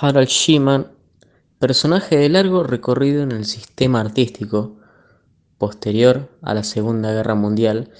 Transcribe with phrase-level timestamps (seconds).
[0.00, 0.88] Harald Schimann,
[1.58, 4.76] personaje de largo recorrido en el sistema artístico
[5.58, 7.90] posterior a la Segunda Guerra Mundial,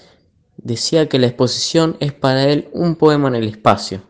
[0.57, 4.01] decía que la exposición es para él un poema en el espacio.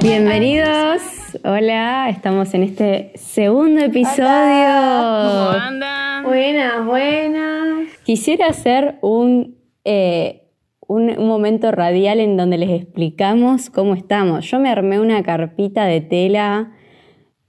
[0.00, 1.02] Bienvenidos,
[1.44, 4.24] hola, estamos en este segundo episodio.
[4.24, 5.89] ¿Cómo andan?
[6.24, 7.88] Buenas, buenas.
[8.04, 10.48] Quisiera hacer un, eh,
[10.86, 14.50] un, un momento radial en donde les explicamos cómo estamos.
[14.50, 16.72] Yo me armé una carpita de tela.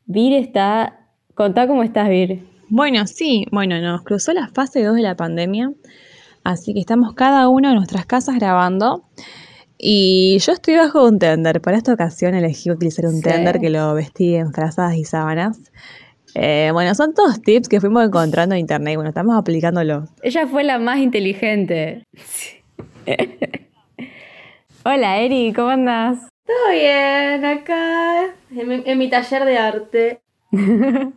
[0.05, 0.97] Vir está...
[1.35, 2.43] Contá cómo estás, Vir.
[2.69, 5.71] Bueno, sí, bueno, nos cruzó la fase 2 de la pandemia,
[6.43, 9.05] así que estamos cada uno en nuestras casas grabando.
[9.77, 11.59] Y yo estoy bajo un tender.
[11.61, 13.23] Para esta ocasión elegí utilizar un Sí.
[13.23, 15.71] tender que lo vestí en frazadas y sábanas.
[16.35, 18.93] Eh, bueno, son todos tips que fuimos encontrando en internet.
[18.93, 20.05] y Bueno, estamos aplicándolo.
[20.23, 22.03] Ella fue la más inteligente.
[24.83, 26.27] Hola, Eri, ¿cómo andas?
[26.45, 28.23] Todo bien, acá
[28.55, 30.21] en mi, en mi taller de arte.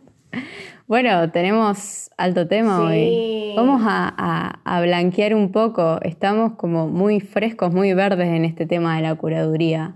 [0.87, 2.83] Bueno, tenemos alto tema Sí.
[2.83, 3.53] hoy.
[3.55, 5.97] Vamos a, a- a blanquear un poco.
[6.03, 9.95] Estamos como muy frescos, muy verdes en este tema de la curaduría.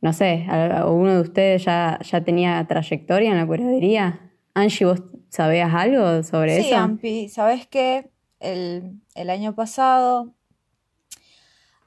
[0.00, 4.30] No sé, ¿alguno de ustedes ya, ya tenía trayectoria en la curaduría?
[4.54, 6.76] Angie, ¿vos sabías algo sobre Sí, eso?
[6.76, 8.10] Ampi, ¿sabes qué?
[8.40, 10.34] El, el año pasado.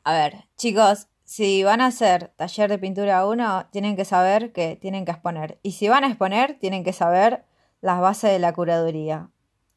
[0.04, 4.76] A ver, chicos, si van a hacer taller de pintura 1, tienen que saber que
[4.76, 5.60] tienen que exponer.
[5.62, 7.46] Y si van a exponer, tienen que saber
[7.82, 9.30] las bases de la curaduría.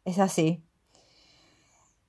[0.05, 0.65] Es así.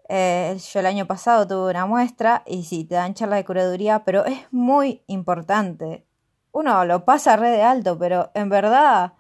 [0.10, 4.04] Eh, yo el año pasado tuve una muestra y sí, te dan charla de curaduría,
[4.04, 6.06] pero es muy importante.
[6.54, 9.14] Uno lo pasa re de alto, pero en verdad,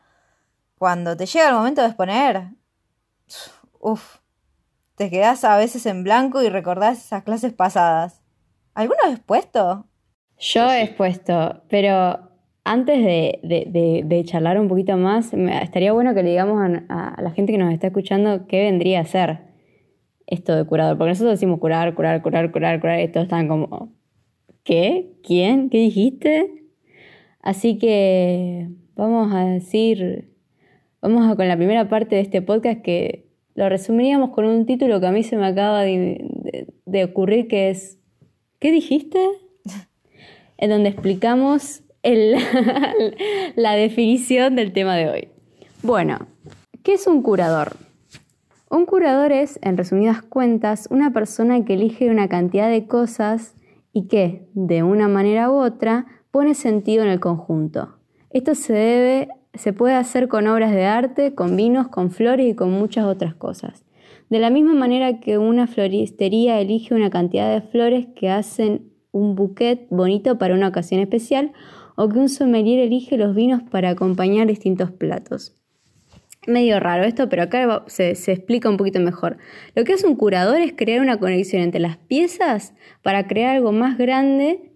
[0.78, 2.44] cuando te llega el momento de exponer,
[3.80, 4.18] Uf,
[4.96, 8.22] te quedás a veces en blanco y recordás esas clases pasadas.
[8.76, 9.88] ¿Alguno has expuesto?
[10.40, 12.20] Yo he expuesto, pero
[12.64, 16.62] antes de, de- de- de charlar un poquito más, me- estaría bueno que le digamos
[16.90, 19.40] a, a la gente que nos está escuchando qué vendría a ser
[20.28, 20.98] esto de curador.
[20.98, 23.94] Porque nosotros decimos curar, curar, curar, curar, curar, y todos están como,
[24.64, 25.14] ¿qué?
[25.24, 25.70] ¿Quién?
[25.70, 26.63] ¿Qué dijiste?
[27.44, 30.30] Así que vamos a decir,
[31.02, 35.00] vamos a con la primera parte de este podcast que lo resumiríamos con un título
[35.00, 38.00] que a mí se me acaba de, de- de ocurrir, que es,
[38.60, 39.20] ¿qué dijiste?
[40.58, 42.36] en donde explicamos el-
[43.56, 45.28] la definición del tema de hoy.
[45.84, 46.20] Bueno,
[46.84, 47.76] ¿qué es un curador?
[48.70, 53.54] Un curador es, en resumidas cuentas, una persona que elige una cantidad de cosas
[53.92, 58.00] y que, de una manera u otra, pone sentido en el conjunto.
[58.32, 59.28] Esto se
[59.78, 63.86] puede hacer con obras de arte, con vinos, con flores y con muchas otras cosas.
[64.32, 69.36] De la misma manera que una floristería elige una cantidad de flores que hacen un
[69.36, 71.52] bouquet bonito para una ocasión especial,
[71.96, 75.56] o que un sommelier elige los vinos para acompañar distintos platos.
[76.48, 79.38] Medio raro esto, pero acá se explica un poquito mejor.
[79.76, 82.74] Lo que hace un curador es crear una conexión entre las piezas
[83.04, 84.73] para crear algo más grande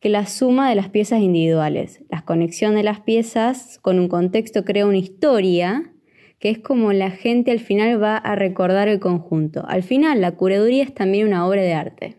[0.00, 2.02] que la suma de las piezas individuales.
[2.10, 5.92] La conexión de las piezas con un contexto crea una historia
[6.38, 9.64] que es como la gente al final va a recordar el conjunto.
[9.66, 12.18] Al final, la curaduría es también una obra de arte,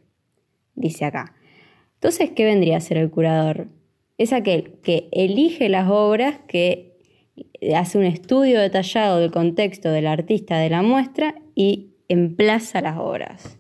[0.76, 1.36] dice acá.
[1.96, 3.68] Entonces, ¿qué vendría a ser el curador?
[4.18, 6.98] Es aquel que elige las obras, que
[7.76, 13.57] hace un estudio detallado del contexto del artista de la muestra y emplaza las obras.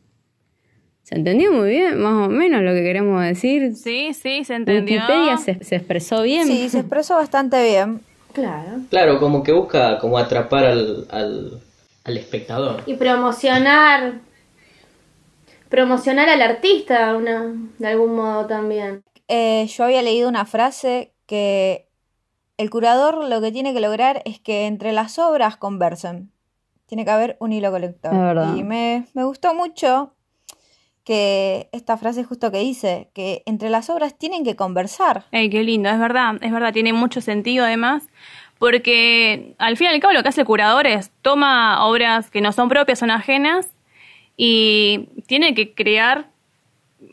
[1.07, 3.73] ¿Se entendió muy bien, más o menos, lo que queremos decir?
[3.77, 4.97] Sí, sí, se entendió.
[4.97, 6.45] Wikipedia se, se expresó bien.
[6.45, 8.01] Sí, se expresó bastante bien.
[8.33, 8.81] Claro.
[8.89, 11.61] Claro, como que busca como atrapar al, al,
[12.03, 12.83] al espectador.
[12.85, 14.15] Y promocionar.
[15.69, 19.01] Promocionar al artista una, de algún modo también.
[19.29, 21.87] Eh, yo había leído una frase que
[22.57, 26.33] el curador lo que tiene que lograr es que entre las obras conversen.
[26.85, 28.57] Tiene que haber un hilo verdad.
[28.57, 30.11] Y me, me gustó mucho
[31.07, 35.23] que esta frase justo que dice, que entre las obras tienen que conversar.
[35.31, 38.03] Qué lindo, es verdad, es verdad, tiene mucho sentido además,
[38.59, 42.41] porque al fin y al cabo lo que hace el curador es toma obras que
[42.41, 43.69] no son propias, son ajenas,
[44.35, 46.25] y tiene que crear,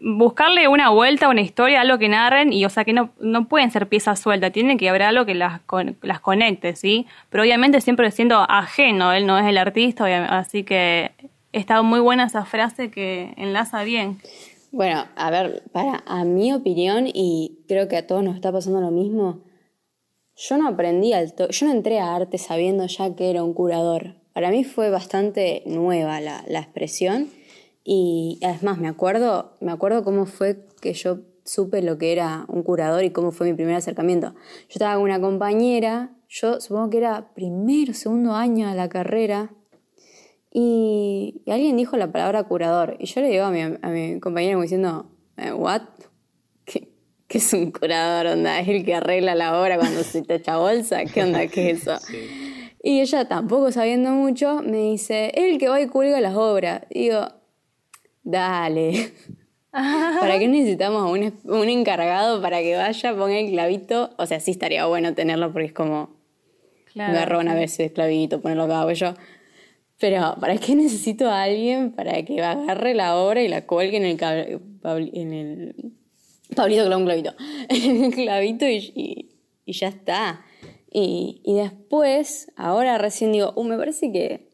[0.02, 3.70] buscarle una vuelta, una historia, algo que narren, y o sea que no, no pueden
[3.70, 7.06] ser piezas sueltas, tiene que haber algo que las, con- las conecte, ¿sí?
[7.30, 10.04] Pero obviamente siempre siendo ajeno, él no es el artista,
[10.36, 11.12] así que
[11.54, 14.18] está muy buena esa frase que enlaza bien.
[14.72, 18.80] Bueno, a ver, para a mi opinión, y creo que a todos nos está pasando
[18.80, 19.44] lo mismo,
[20.36, 24.16] yo no aprendí al yo no entré a arte sabiendo ya que era un curador.
[24.32, 27.30] para mí fue bastante nueva la, la expresión
[27.84, 32.64] y además me acuerdo, me acuerdo cómo fue que yo supe lo que era un
[32.64, 34.32] curador y cómo fue mi primer acercamiento.
[34.32, 39.52] Yo estaba con una compañera, yo supongo que era primero, segundo año de la carrera,
[40.56, 42.96] y, y alguien dijo la palabra curador.
[43.00, 45.82] Y yo le digo a mi, a mi compañera como diciendo, eh, ¿what?
[46.64, 46.88] ¿Qué,
[47.26, 48.28] ¿Qué es un curador?
[48.28, 48.60] Onda?
[48.60, 51.04] ¿Es el que arregla la obra cuando se te echa bolsa?
[51.06, 51.48] ¿Qué onda?
[51.48, 51.98] ¿Qué es eso?
[52.82, 56.82] Y ella, tampoco sabiendo mucho, me dice, es el que va y cuelga las obras.
[56.88, 57.26] Y digo,
[58.22, 59.12] dale.
[59.72, 64.14] ¿Para qué necesitamos a un, un encargado para que vaya, ponga el clavito?
[64.18, 66.10] O sea, sí estaría bueno tenerlo porque es como
[66.92, 69.14] Claro, garrón a veces, clavito, ponerlo acá, yo.
[70.04, 74.04] Pero, ¿para qué necesito a alguien para que agarre la obra y la cuelgue en
[74.04, 75.94] el en
[76.54, 77.32] Pablito clava un clavito.
[77.70, 78.92] El clavito y,
[79.64, 80.44] y- ya está.
[80.92, 84.50] Y, después, ahora recién digo, uh, me parece que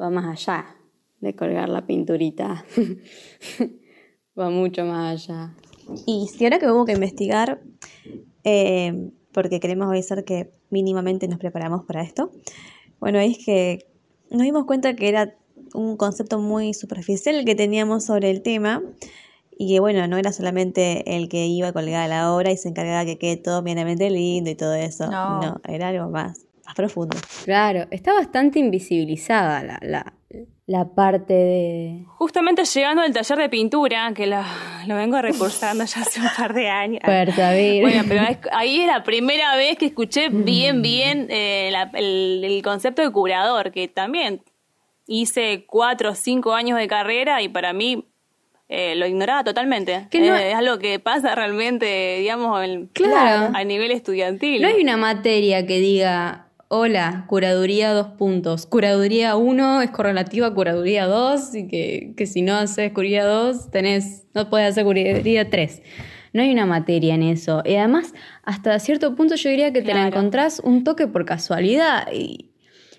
[0.00, 0.74] va más allá
[1.20, 2.64] de colgar la pinturita.
[4.40, 5.54] va mucho más allá.
[6.06, 7.60] Y si ahora que hubo que investigar,
[8.44, 12.32] eh, porque queremos avisar que mínimamente nos preparamos para esto,
[12.98, 13.93] bueno, es que
[14.34, 15.34] nos dimos cuenta que era
[15.74, 18.82] un concepto muy superficial el que teníamos sobre el tema
[19.56, 22.68] y que bueno, no era solamente el que iba a colgar la obra y se
[22.68, 25.10] encargaba que quede todo medianamente lindo y todo eso.
[25.10, 25.40] No.
[25.40, 27.16] No, era algo más, más profundo.
[27.44, 30.12] Claro, está bastante invisibilizada la, la,
[30.66, 32.04] la parte de...
[32.18, 34.42] Justamente llegando al taller de pintura, que lo,
[34.86, 37.00] lo vengo recursando ya hace un par de años.
[37.04, 37.82] Puerta Vir.
[37.82, 42.42] Bueno, pero es- ahí es la primera vez que escuché bien, bien eh, la- el,
[42.44, 44.40] el concepto de curador, que también
[45.06, 48.06] hice cuatro o cinco años de carrera y para mí
[48.70, 50.08] eh, lo ignoraba totalmente.
[50.10, 53.52] Que no- Eh, es algo que pasa realmente, digamos, en- Claro.
[53.54, 54.62] a nivel estudiantil.
[54.62, 56.43] No hay una materia que diga,
[56.76, 58.66] hola, curaduría dos puntos.
[58.66, 63.70] Curaduría uno es correlativa a curaduría dos y que, que si no haces curaduría dos,
[63.70, 65.82] tenés, no puedes hacer curaduría tres.
[66.32, 67.62] No hay una materia en eso.
[67.64, 68.12] Y además,
[68.42, 72.08] hasta cierto punto yo diría que te la encontrás un toque por casualidad.
[72.12, 72.50] Y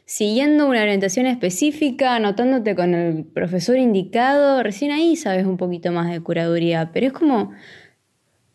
[0.05, 6.09] siguiendo una orientación específica, anotándote con el profesor indicado, recién ahí sabes un poquito más
[6.09, 6.91] de curaduría.
[6.93, 7.51] Pero es como,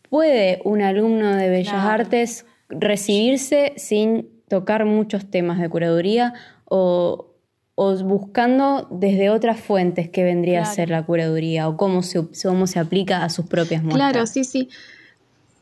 [0.09, 1.89] ¿puede un alumno de Bellas Claro.
[1.89, 6.33] Artes recibirse sin tocar muchos temas de curaduría
[6.65, 7.31] o,
[7.75, 12.67] o buscando desde otras fuentes que vendría a ser la curaduría o cómo se, cómo
[12.67, 14.11] se aplica a sus propias muestras?
[14.11, 14.67] Claro, sí, sí.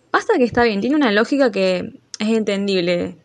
[0.09, 3.17] Pasa que está bien, tiene una lógica que es entendible.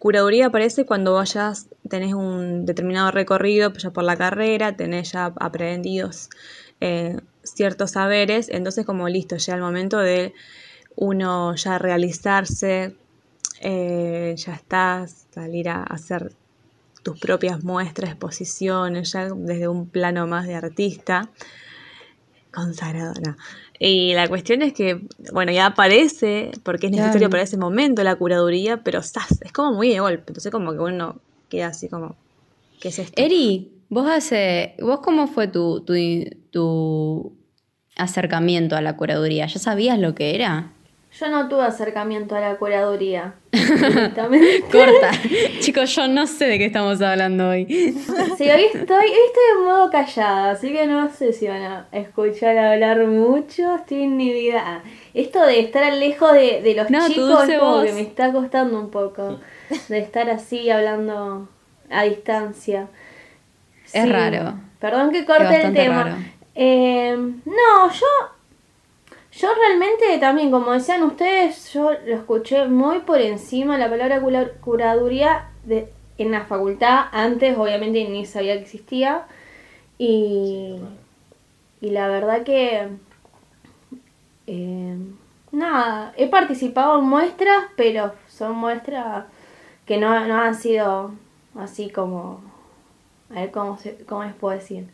[0.00, 6.30] Curaduría aparece cuando vayas, tenés un determinado recorrido ya por la carrera, tenés ya aprendidos
[6.80, 10.34] eh, ciertos saberes, entonces como listo, llega el momento de
[10.96, 12.96] uno ya realizarse,
[13.60, 16.32] eh, ya estás, salir a hacer
[17.02, 21.30] tus propias muestras, exposiciones, ya desde un plano más de artista,
[22.52, 23.36] consagrado, no.
[23.78, 27.30] Y la cuestión es que, bueno, ya aparece, porque es necesario Claro.
[27.30, 29.40] para ese momento la curaduría, pero ¡zas!
[29.42, 32.16] es como muy de golpe, entonces como que uno queda así como,
[32.80, 33.22] ¿qué es esto?
[33.22, 35.94] Eri, vos hace, vos cómo fue tu, tu,
[36.50, 37.36] tu
[37.96, 39.46] acercamiento a la curaduría?
[39.46, 40.72] ¿Ya sabías lo que era?
[41.18, 43.34] Yo no tuve acercamiento a la curaduría.
[44.70, 45.10] Corta.
[45.60, 47.64] Chicos, yo no sé de qué estamos hablando hoy.
[47.66, 51.86] Sí, hoy estoy, hoy estoy en modo callada, así que no sé si van a
[51.92, 54.82] escuchar hablar mucho, estoy inhibida.
[55.14, 58.78] Esto de estar lejos de, de los No, chicos es como que me está costando
[58.78, 59.38] un poco.
[59.88, 61.48] De estar así hablando
[61.90, 62.88] a distancia.
[63.86, 64.06] Es Sí.
[64.06, 64.54] raro.
[64.80, 66.18] Perdón que corte el tema.
[66.54, 68.06] Eh, no, yo
[69.38, 74.52] yo realmente también, como decían ustedes, yo lo escuché muy por encima la palabra cura-
[74.60, 75.50] curaduría
[76.18, 77.06] en la facultad.
[77.12, 79.26] Antes, obviamente, ni sabía que existía.
[79.98, 80.76] Y,
[81.80, 82.88] y la verdad que.
[84.46, 84.96] eh,
[85.52, 89.24] nada, he participado en muestras, pero son muestras
[89.86, 91.12] que no, no han sido
[91.58, 92.40] así como.
[93.30, 94.86] A ver cómo, se, cómo les puedo decir.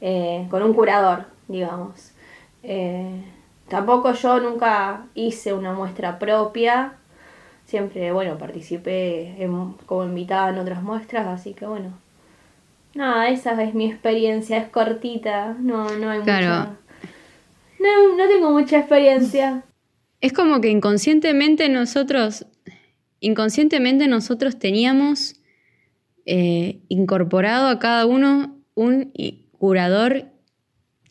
[0.00, 2.12] Eh, con un curador, digamos.
[2.62, 3.22] Eh,
[3.70, 6.92] tampoco yo nunca hice una muestra propia.
[7.64, 11.92] Siempre, bueno, participé en- como invitada en otras muestras, así que bueno.
[12.94, 16.46] Nada, esa es mi experiencia, es cortita, no, no hay Claro.
[16.48, 16.76] mucha.
[17.78, 19.62] No, no tengo mucha experiencia.
[20.20, 22.44] Es como que inconscientemente nosotros,
[23.20, 25.36] inconscientemente nosotros teníamos
[26.26, 29.12] eh, incorporado a cada uno un
[29.58, 30.24] curador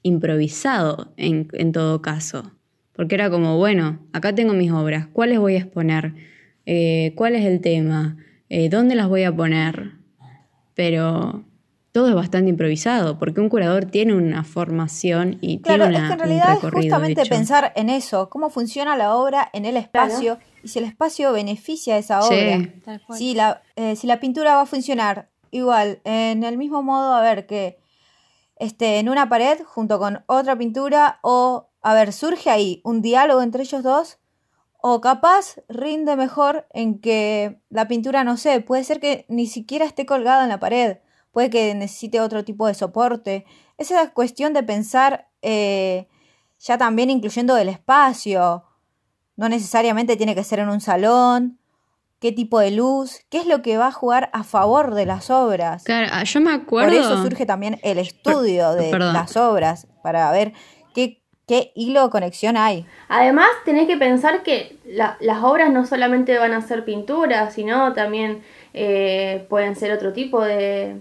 [0.03, 2.51] improvisado en, en todo caso.
[2.93, 6.13] Porque era como, bueno, acá tengo mis obras, ¿cuáles voy a exponer?
[6.65, 8.17] Eh, ¿Cuál es el tema?
[8.49, 9.93] Eh, ¿Dónde las voy a poner?
[10.75, 11.43] pero
[11.91, 16.07] todo es bastante improvisado, porque un curador tiene una formación y Claro, tiene es una,
[16.07, 17.29] que en un realidad es justamente hecho.
[17.29, 21.95] pensar en eso, cómo funciona la obra en el espacio y si el espacio beneficia
[21.95, 22.33] a esa Sí.
[22.33, 22.69] obra.
[22.85, 23.17] Tal cual.
[23.19, 27.21] Si la, eh, si la pintura va a funcionar igual, en el mismo modo, a
[27.21, 27.78] ver, que
[28.59, 33.41] este, en una pared junto con otra pintura o, a ver, surge ahí un diálogo
[33.41, 34.19] entre ellos dos
[34.81, 39.85] o capaz rinde mejor en que la pintura, no sé, puede ser que ni siquiera
[39.85, 40.97] esté colgada en la pared,
[41.31, 43.45] puede que necesite otro tipo de soporte.
[43.77, 46.07] Esa cuestión de pensar eh,
[46.59, 48.63] ya también incluyendo el espacio,
[49.35, 51.59] no necesariamente tiene que ser en un salón,
[52.19, 55.29] qué tipo de luz, qué es lo que va a jugar a favor de las
[55.29, 55.83] obras.
[55.83, 56.89] Claro, ah, yo me acuerdo...
[56.89, 59.13] Por eso surge también el estudio de perdón.
[59.13, 60.53] las obras, para ver
[60.93, 62.85] qué, qué hilo o conexión hay.
[63.07, 67.93] Además, tenés que pensar que la- las obras no solamente van a ser pinturas, sino
[67.93, 70.97] también eh, pueden ser otro tipo de...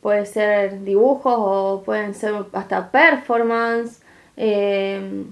[0.00, 4.00] Puede ser dibujos o pueden ser hasta performance.
[4.36, 5.24] eh,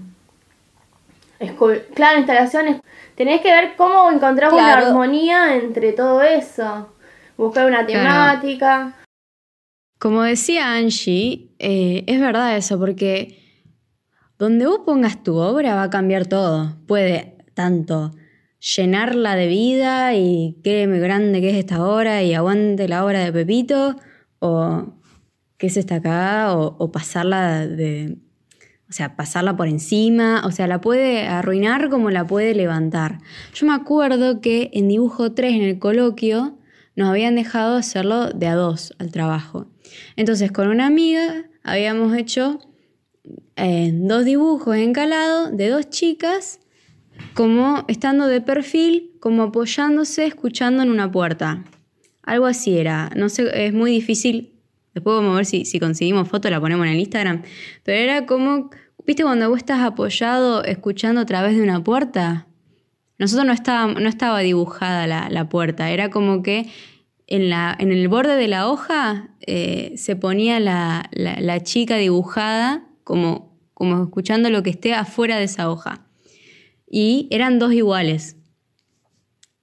[1.93, 2.81] claro, instalaciones.
[3.15, 4.87] Tenés que ver cómo encontrar una Claro.
[4.87, 6.89] armonía entre todo eso.
[7.37, 8.03] Buscar una Claro.
[8.03, 8.95] temática.
[9.99, 13.39] Como decía Angie, eh, es verdad eso, porque
[14.37, 16.77] donde vos pongas tu obra va a cambiar todo.
[16.87, 18.11] Puede tanto
[18.59, 23.31] llenarla de vida y qué grande que es esta obra y aguante la obra de
[23.31, 23.95] Pepito,
[24.39, 24.93] o
[25.57, 28.17] qué es esta acá, o, o pasarla de.
[28.87, 33.19] O sea, pasarla por encima, o sea, la puede arruinar como la puede levantar.
[33.53, 36.57] Yo me acuerdo que en dibujo 3, en el coloquio,
[36.95, 39.67] nos habían dejado hacerlo de a dos al trabajo.
[40.15, 42.59] Entonces, con una amiga habíamos hecho
[43.55, 46.59] eh, dos dibujos encalados de dos chicas,
[47.33, 51.63] como estando de perfil, como apoyándose, escuchando en una puerta.
[52.23, 53.11] Algo así era.
[53.15, 54.54] No sé, es muy difícil.
[54.95, 57.43] Después vamos a ver si, conseguimos foto, la ponemos en el Instagram.
[57.83, 58.71] Pero era como,
[59.05, 62.47] ¿viste cuando vos estás apoyado escuchando a través de una puerta?
[63.19, 66.67] Nosotros no estaba, no estaba dibujada la, la puerta, era como que
[67.27, 71.95] en, la, en el borde de la hoja eh, se ponía la, la- la chica
[71.97, 76.05] dibujada como, como escuchando lo que esté afuera de esa hoja.
[76.89, 78.37] Y eran dos iguales.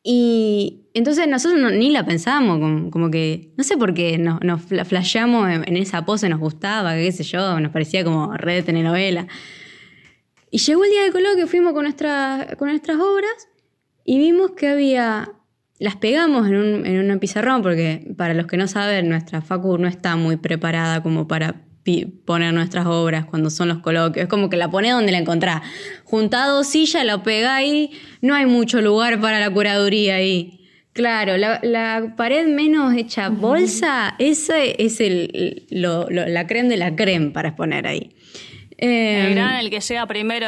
[0.05, 4.41] Y entonces nosotros no- ni la pensábamos, como, como que, no sé por qué nos,
[4.43, 8.57] nos fla- flasheamos en, esa pose, nos gustaba, qué sé yo, nos parecía como red
[8.57, 9.27] de telenovela.
[10.51, 13.49] Y llegó el día del coloquio, fuimos con, nuestra- con nuestras obras
[14.05, 15.31] y vimos que había,
[15.79, 19.79] las pegamos en un, en un pizarrón, porque para los que no saben, nuestra facu
[19.79, 21.63] no está muy preparada como para
[22.25, 24.25] poner nuestras obras cuando son los coloquios.
[24.25, 25.63] Es como que la pone donde la encontrás.
[26.05, 30.59] Juntado silla, la pegáis, no hay mucho lugar para la curaduría ahí.
[30.93, 36.77] Claro, la, la pared menos hecha bolsa, ese es el, lo- lo- la creme de
[36.77, 38.11] la creme para exponer ahí.
[38.77, 40.47] El Eh, gran, el que llega primero.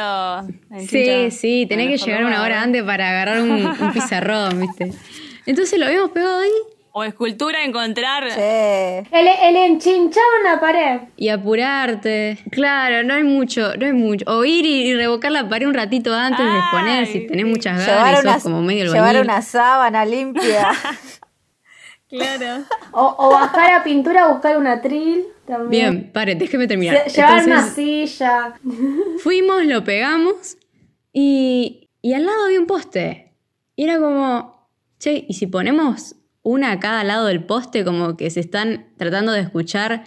[0.71, 4.91] en Sí, sí, tenés que llegar una hora antes para agarrar un, un pizarrón, ¿viste?
[5.47, 6.49] Entonces lo habíamos pegado ahí
[6.97, 8.31] O escultura, encontrar.
[8.31, 8.39] Sí.
[8.39, 10.99] El, el enchinchado en la pared.
[11.17, 12.37] y apurarte.
[12.51, 14.23] Claro, no hay mucho, no hay mucho.
[14.29, 17.85] O ir y, y revocar la pared un ratito antes de exponer, si tenés muchas
[17.85, 20.69] ganas Llevar, y sos una, como medio llevar una sábana limpia.
[22.07, 22.63] Claro.
[22.91, 25.69] O, o bajar a pintura a buscar un atril también.
[25.95, 27.09] Bien, pare, déjeme terminar.
[27.09, 28.53] Se- llevar una silla.
[29.23, 30.55] Fuimos, lo pegamos
[31.11, 33.33] y, y al lado había un poste.
[33.75, 38.29] Y era como, che, ¿y si ponemos una a cada lado del poste como que
[38.29, 40.05] se están tratando de escuchar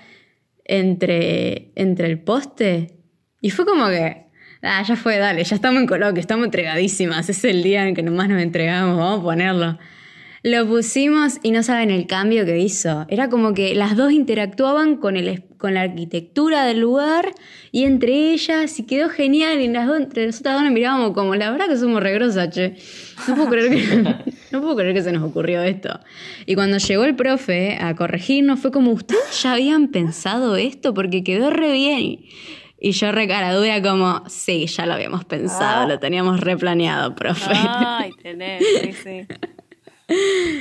[0.64, 2.96] entre, entre el poste?
[3.40, 4.28] Y fue como que,
[4.62, 8.04] ah, ya fue, dale, ya estamos en coloquio, estamos entregadísimas, es el día en que
[8.04, 9.78] nomás nos entregamos, vamos a ponerlo.
[10.50, 13.04] Lo pusimos y no saben el cambio que hizo.
[13.08, 17.32] Era como que las dos interactuaban con, el, con la arquitectura del lugar
[17.70, 19.60] y entre ellas y quedó genial.
[19.60, 22.76] Y las dos, entre nosotras dos nos mirábamos como, la verdad que somos regrosas, che.
[23.28, 24.14] No puedo, creer que,
[24.52, 26.00] no puedo creer que se nos ocurrió esto.
[26.46, 30.94] Y cuando llegó el profe a corregirnos fue como, ¿ustedes ya habían pensado esto?
[30.94, 32.20] Porque quedó re bien.
[32.80, 35.86] Y yo re cara dura como, sí, ya lo habíamos pensado, Ah.
[35.86, 37.50] lo teníamos replaneado, profe.
[37.52, 39.26] Ay, tenés, sí, sí.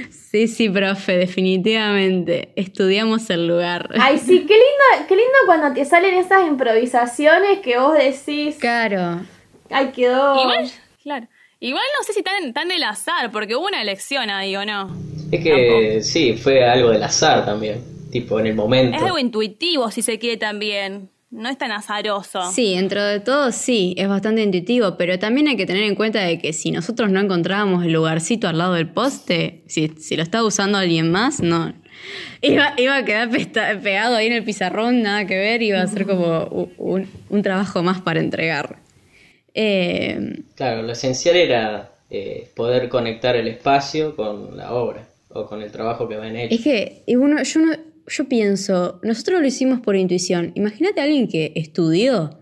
[0.10, 2.52] Sí, sí, profe, definitivamente.
[2.56, 3.90] Estudiamos el lugar.
[4.00, 8.58] Ay, sí, qué lindo, qué lindo cuando te salen esas improvisaciones que vos decís.
[8.60, 9.22] Claro.
[9.70, 10.42] Ay, quedó.
[10.42, 10.70] Igual,
[11.02, 11.28] claro.
[11.60, 14.96] Igual no sé si tan, tan del azar, porque hubo una elección ahí, ¿o no?
[15.32, 17.82] Es que sí, fue algo del azar también.
[18.12, 18.98] Tipo, en el momento.
[18.98, 21.10] Es algo intuitivo, si se quiere también.
[21.30, 22.52] No es tan azaroso.
[22.54, 26.22] Sí, dentro de todo sí, es bastante intuitivo, pero también hay que tener en cuenta
[26.22, 30.24] de que si nosotros no encontrábamos el lugarcito al lado del poste, si, si lo
[30.24, 31.74] estaba usando alguien más, no,
[32.42, 35.88] Iba, iba a quedar pesta- pegado ahí en el pizarrón, nada que ver, iba a
[35.88, 36.44] ser como
[36.78, 38.78] un, un trabajo más para entregar.
[39.54, 45.62] Eh, Claro, lo esencial era eh, poder conectar el espacio con la obra o con
[45.62, 46.56] el trabajo que ven hecho.
[46.56, 47.74] es que, y uno, yo, no,
[48.08, 50.52] yo pienso, nosotros lo hicimos por intuición.
[50.56, 52.40] Imagínate a alguien que estudió.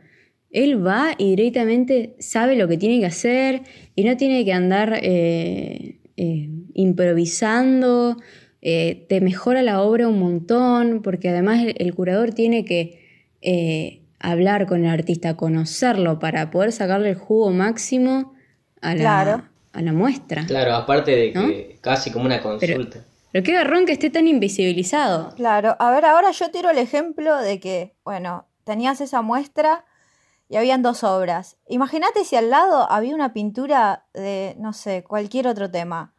[0.52, 3.62] Él va y directamente sabe lo que tiene que hacer
[3.96, 8.18] y no tiene que andar eh, eh, improvisando.
[8.62, 13.00] eh, te mejora la obra un montón, porque además el, el curador tiene que
[13.42, 18.34] eh, hablar con el artista, conocerlo para poder sacarle el jugo máximo
[18.82, 19.44] a la, Claro.
[19.74, 20.46] a la muestra.
[20.48, 21.82] Claro, aparte de que ¿No?
[21.82, 23.00] casi como una consulta.
[23.02, 23.06] Pero
[23.44, 25.34] qué garrón que esté tan invisibilizado.
[25.36, 29.86] Claro, a ver, ahora yo tiro el ejemplo de que, bueno, tenías esa muestra
[30.48, 31.58] y habían dos obras.
[31.68, 36.14] Imagínate si al lado había una pintura de, no sé, cualquier otro tema.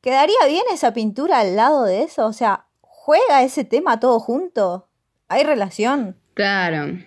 [0.00, 2.26] ¿Quedaría bien esa pintura al lado de eso?
[2.26, 4.88] O sea, ¿juega ese tema todo junto?
[5.28, 6.20] ¿Hay relación?
[6.34, 6.98] Claro.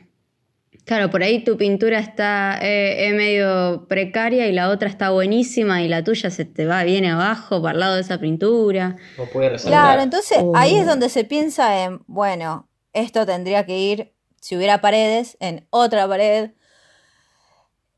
[0.90, 5.88] Claro, por ahí tu pintura está eh, medio precaria y la otra está buenísima y
[5.88, 8.96] la tuya se te va bien abajo para el lado de esa pintura.
[9.20, 9.84] O puede resaltar.
[9.84, 10.52] Claro, entonces Oh.
[10.56, 15.68] ahí es donde se piensa en, bueno, esto tendría que ir, si hubiera paredes, en
[15.70, 16.54] otra pared,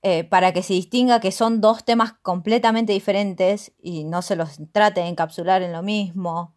[0.01, 4.59] eh, para que se distinga que son dos temas completamente diferentes y no se los
[4.73, 6.55] trate de encapsular en lo mismo.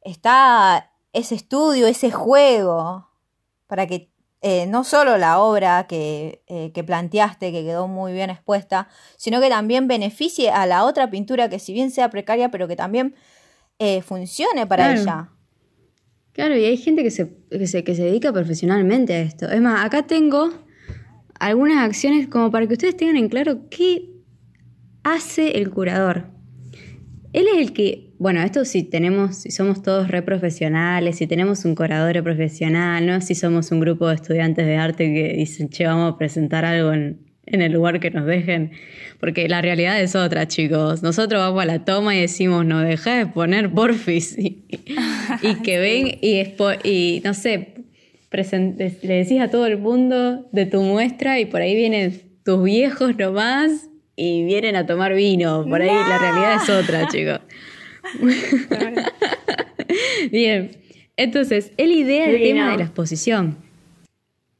[0.00, 3.08] Está ese estudio, ese juego,
[3.66, 4.11] para que
[4.42, 9.40] eh, no solo la obra que, eh, que planteaste, que quedó muy bien expuesta, sino
[9.40, 13.14] que también beneficie a la otra pintura que si bien sea precaria, pero que también
[13.78, 15.00] eh, funcione para Claro.
[15.00, 15.28] ella.
[16.32, 19.48] Claro, y hay gente que se, que, se, que se dedica profesionalmente a esto.
[19.48, 20.50] Es más, acá tengo
[21.38, 24.08] algunas acciones como para que ustedes tengan en claro qué
[25.04, 26.28] hace el curador.
[27.32, 31.64] Él es el que, bueno, esto si tenemos, si somos todos re profesionales, si tenemos
[31.64, 33.20] un curador profesional, ¿no?
[33.20, 36.92] Si somos un grupo de estudiantes de arte que dicen, che, vamos a presentar algo
[36.92, 38.70] en, en el lugar que nos dejen.
[39.18, 41.02] Porque la realidad es otra, chicos.
[41.02, 44.38] Nosotros vamos a la toma y decimos, no, deja de poner porfis.
[44.38, 44.62] Y,
[45.42, 46.18] y que ven
[46.84, 47.74] y, no sé,
[48.30, 53.16] le decís a todo el mundo de tu muestra y por ahí vienen tus viejos
[53.16, 55.64] nomás y vienen a tomar vino.
[55.68, 57.40] Por ahí la realidad es otra, chicos.
[60.30, 60.70] Bien,
[61.16, 63.58] entonces, él idea el tema de la exposición.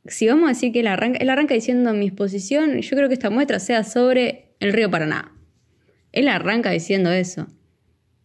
[0.07, 3.15] Si vamos a decir que él arranca, él arranca diciendo mi exposición, yo creo que
[3.15, 5.33] esta muestra sea sobre el río Paraná.
[6.13, 7.47] Él arranca diciendo eso.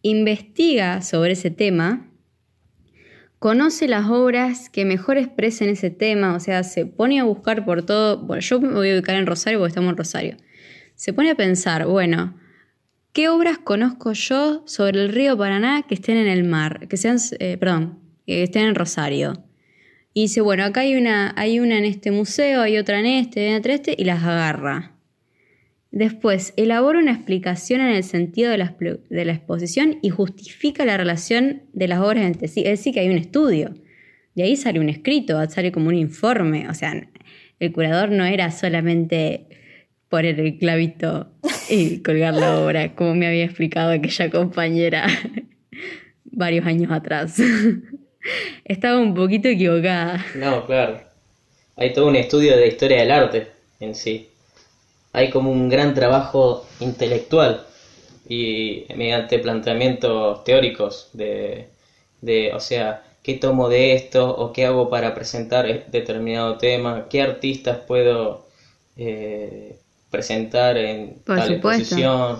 [0.02, 2.08] Investiga sobre ese tema,
[3.38, 7.84] conoce las obras que mejor expresen ese tema, o sea, se pone a buscar por
[7.84, 8.18] todo.
[8.18, 10.36] Bueno, yo me voy a ubicar en Rosario porque estamos en Rosario.
[10.94, 12.34] Se pone a pensar, bueno,
[13.18, 16.86] ¿qué obras conozco yo sobre el río Paraná que estén en el mar?
[16.86, 19.44] Que sean, eh, perdón, que estén en Rosario.
[20.14, 23.48] Y dice, bueno, acá hay una, hay una en este museo, hay otra en este,
[23.48, 24.92] hay otra en este, y las agarra.
[25.90, 30.96] Después, elabora una explicación en el sentido de la, de la exposición y justifica la
[30.96, 32.60] relación de las obras entre sí.
[32.60, 33.74] Es decir, que hay un estudio.
[34.36, 36.68] De ahí sale un escrito, sale como un informe.
[36.68, 37.10] O sea,
[37.58, 39.48] el curador no era solamente
[40.08, 41.28] poner el clavito
[41.68, 45.06] y colgar la obra, como me había explicado aquella compañera
[46.24, 47.36] varios años atrás.
[48.64, 50.24] Estaba un poquito equivocada.
[50.34, 51.00] No, claro.
[51.76, 53.48] Hay todo un estudio de la historia del arte
[53.80, 54.28] en sí.
[55.12, 57.64] Hay como un gran trabajo intelectual
[58.28, 61.68] y mediante planteamientos teóricos de,
[62.20, 67.22] de, o sea, qué tomo de esto o qué hago para presentar determinado tema, qué
[67.22, 68.46] artistas puedo
[68.96, 69.77] eh,
[70.10, 71.82] presentar en Por tal supuesto.
[71.82, 72.38] exposición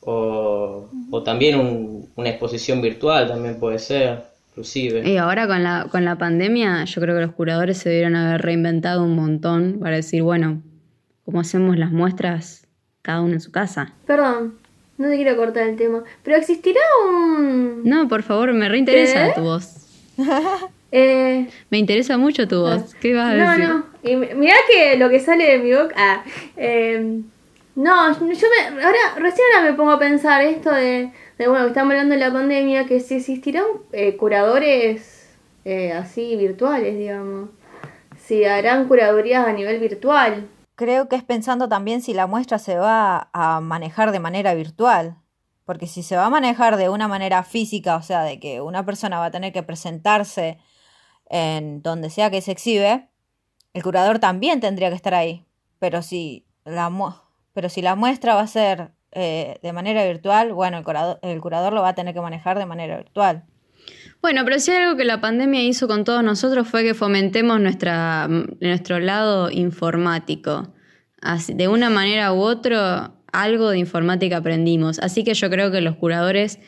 [0.00, 5.08] o, o también un- una exposición virtual también puede ser, inclusive.
[5.08, 8.42] Y ahora con la, con la pandemia, yo creo que los curadores se debieron haber
[8.42, 10.62] reinventado un montón para decir, bueno,
[11.24, 12.66] ¿cómo hacemos las muestras
[13.02, 13.92] cada uno en su casa?
[14.06, 14.54] Perdón,
[14.98, 17.82] no te quiero cortar el tema, pero existirá un...
[17.84, 19.32] No, por favor, me reinteresa ¿Qué?
[19.34, 19.76] tu voz.
[20.92, 22.96] Eh, Me interesa mucho tu voz.
[23.00, 23.64] ¿Qué vas a no, decir?
[23.68, 25.94] no, y mi- mirá que lo que sale de mi boca...
[25.96, 26.24] ah,
[26.56, 27.20] eh,
[27.76, 28.82] no, yo me...
[28.84, 32.32] Ahora, recién ahora me pongo a pensar esto de, de bueno, estamos hablando de la
[32.32, 35.30] pandemia, que si existirán eh, curadores
[35.64, 37.50] eh, así virtuales, digamos.
[38.18, 40.48] Si harán curadurías a nivel virtual.
[40.74, 45.16] Creo que es pensando también si la muestra se va a manejar de manera virtual.
[45.64, 48.84] Porque si se va a manejar de una manera física, o sea, de que una
[48.84, 50.58] persona va a tener que presentarse
[51.28, 53.09] en donde sea que se exhibe,
[53.72, 55.44] el curador también tendría que estar ahí.
[55.78, 56.90] Pero si la,
[57.52, 61.40] pero si la muestra va a ser eh, de manera virtual, bueno, el curador, el
[61.40, 63.44] curador lo va a tener que manejar de manera virtual.
[64.22, 68.28] Bueno, pero si algo que la pandemia hizo con todos nosotros fue que fomentemos nuestra,
[68.28, 70.74] nuestro lado informático.
[71.22, 74.98] Así, de una manera u otra, algo de informática aprendimos.
[74.98, 76.58] Así que yo creo que los curadores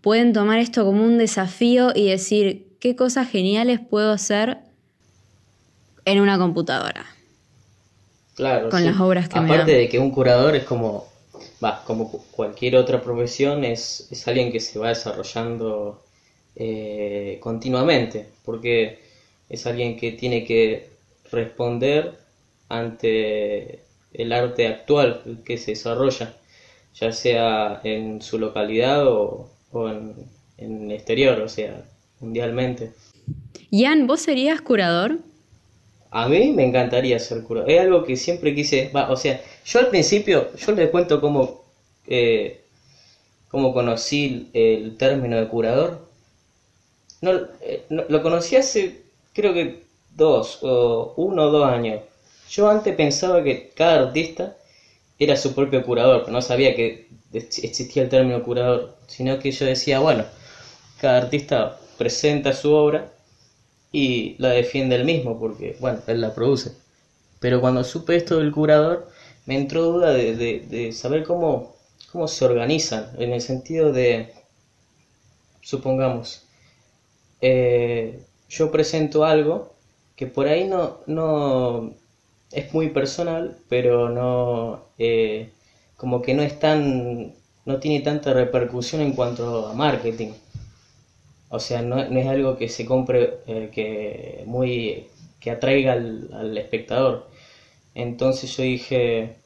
[0.00, 4.63] pueden tomar esto como un desafío y decir qué cosas geniales puedo hacer
[6.04, 7.06] en una computadora.
[8.34, 8.68] Claro.
[8.70, 8.86] Con sí.
[8.86, 9.80] las obras que me Aparte dan.
[9.82, 11.06] de que un curador es como,
[11.62, 16.02] va, como cu- cualquier otra profesión, es, es alguien que se va desarrollando
[16.56, 18.98] eh, continuamente, porque
[19.48, 20.90] es alguien que tiene que
[21.30, 22.18] responder
[22.68, 23.80] ante
[24.12, 26.34] el arte actual que se desarrolla,
[26.94, 30.14] ya sea en su localidad o, o en,
[30.58, 31.84] en el exterior, o sea,
[32.20, 32.92] mundialmente.
[33.70, 35.18] Ian, ¿vos serías curador?
[36.20, 37.70] A mí me encantaría ser curador.
[37.70, 38.88] Es algo que siempre quise.
[38.94, 41.64] Va, o sea, yo al principio, yo les cuento cómo,
[42.06, 42.60] eh,
[43.48, 46.00] cómo conocí el término de curador.
[47.20, 49.80] No, eh, no- lo conocí hace, creo que
[50.14, 52.00] dos, o uno o dos años.
[52.50, 54.52] Yo antes pensaba que cada artista
[55.18, 59.50] era su propio curador, pero no sabía que ex- existía el término curador, sino que
[59.52, 60.26] yo decía, bueno,
[61.00, 63.06] cada artista presenta su obra
[63.94, 66.72] y la defiende él mismo porque, bueno, él la produce.
[67.40, 69.08] Pero cuando supe esto del curador,
[69.46, 71.74] me entró duda de, de- saber cómo,
[72.12, 74.32] cómo se organizan, en el sentido de,
[75.60, 76.42] supongamos,
[77.40, 79.74] eh, yo presento algo
[80.16, 81.92] que por ahí no, no
[82.52, 85.50] es muy personal, pero no, eh,
[85.96, 87.34] como que no es tan,
[87.66, 90.32] no tiene tanta repercusión en cuanto a marketing.
[91.54, 95.06] O sea, no, no es algo que se compre, eh, que muy,
[95.38, 97.28] que atraiga al, al espectador.
[97.94, 99.36] Entonces yo dije,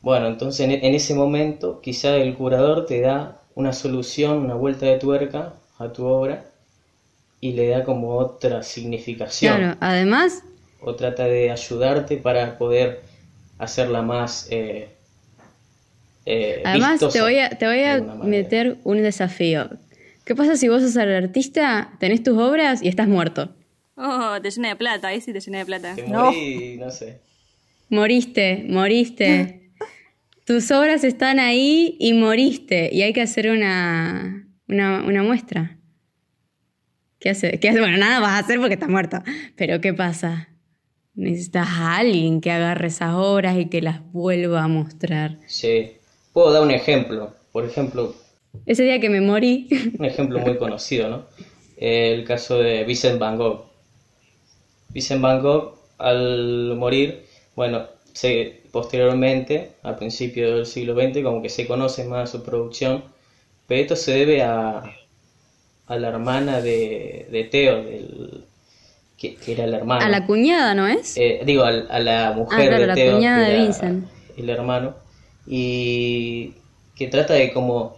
[0.00, 4.86] bueno, entonces en, en ese momento quizá el curador te da una solución, una vuelta
[4.86, 6.46] de tuerca a tu obra
[7.42, 10.42] y le da como otra significación Claro, además,
[10.80, 13.02] o trata de ayudarte para poder
[13.58, 14.88] hacerla más eh,
[16.24, 19.68] eh, además vistosa te voy a, te voy a meter un desafío.
[20.26, 23.54] ¿Qué pasa si vos sos el artista, tenés tus obras y estás muerto?
[23.96, 25.94] Oh, te llena de plata, ahí sí te llena de plata.
[25.94, 26.24] Te No.
[26.32, 27.20] morí, no sé.
[27.88, 29.70] Moriste, moriste.
[30.44, 32.90] Tus obras están ahí y moriste.
[32.92, 35.78] Y hay que hacer una, una, una muestra.
[37.20, 37.58] ¿Qué hace?
[37.60, 37.78] ¿Qué hace?
[37.80, 39.22] Bueno, nada vas a hacer porque estás muerto.
[39.56, 40.48] Pero ¿qué pasa?
[41.14, 45.38] Necesitas a alguien que agarre esas obras y que las vuelva a mostrar.
[45.46, 45.92] Sí.
[46.32, 47.32] Puedo dar un ejemplo.
[47.52, 48.14] Por ejemplo,
[48.64, 51.22] Ese día que me morí, un ejemplo muy conocido, ¿no?
[51.76, 53.64] El caso de Vincent Van Gogh.
[54.88, 61.48] Vincent Van Gogh, al morir, bueno, se, posteriormente, a principios del siglo XX, como que
[61.48, 63.04] se conoce más su producción,
[63.66, 64.82] pero esto se debe a,
[65.86, 68.44] a la hermana de, de Theo, del,
[69.18, 70.06] que, que era la hermana.
[70.06, 71.16] a la cuñada, ¿no es?
[71.16, 74.08] Eh, digo, al- a, la mujer Ah, claro, de la Theo, cuñada de Vincent.
[74.36, 74.94] el hermano,
[75.46, 76.52] y
[76.96, 77.96] que trata de como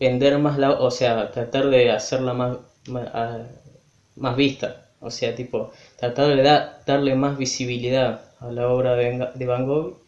[0.00, 3.08] vender más la, o sea, tratar de hacerla más, más,
[4.16, 9.28] más vista, o sea, tipo, tratar de da- darle más visibilidad a la obra de,
[9.34, 9.98] de Van Gogh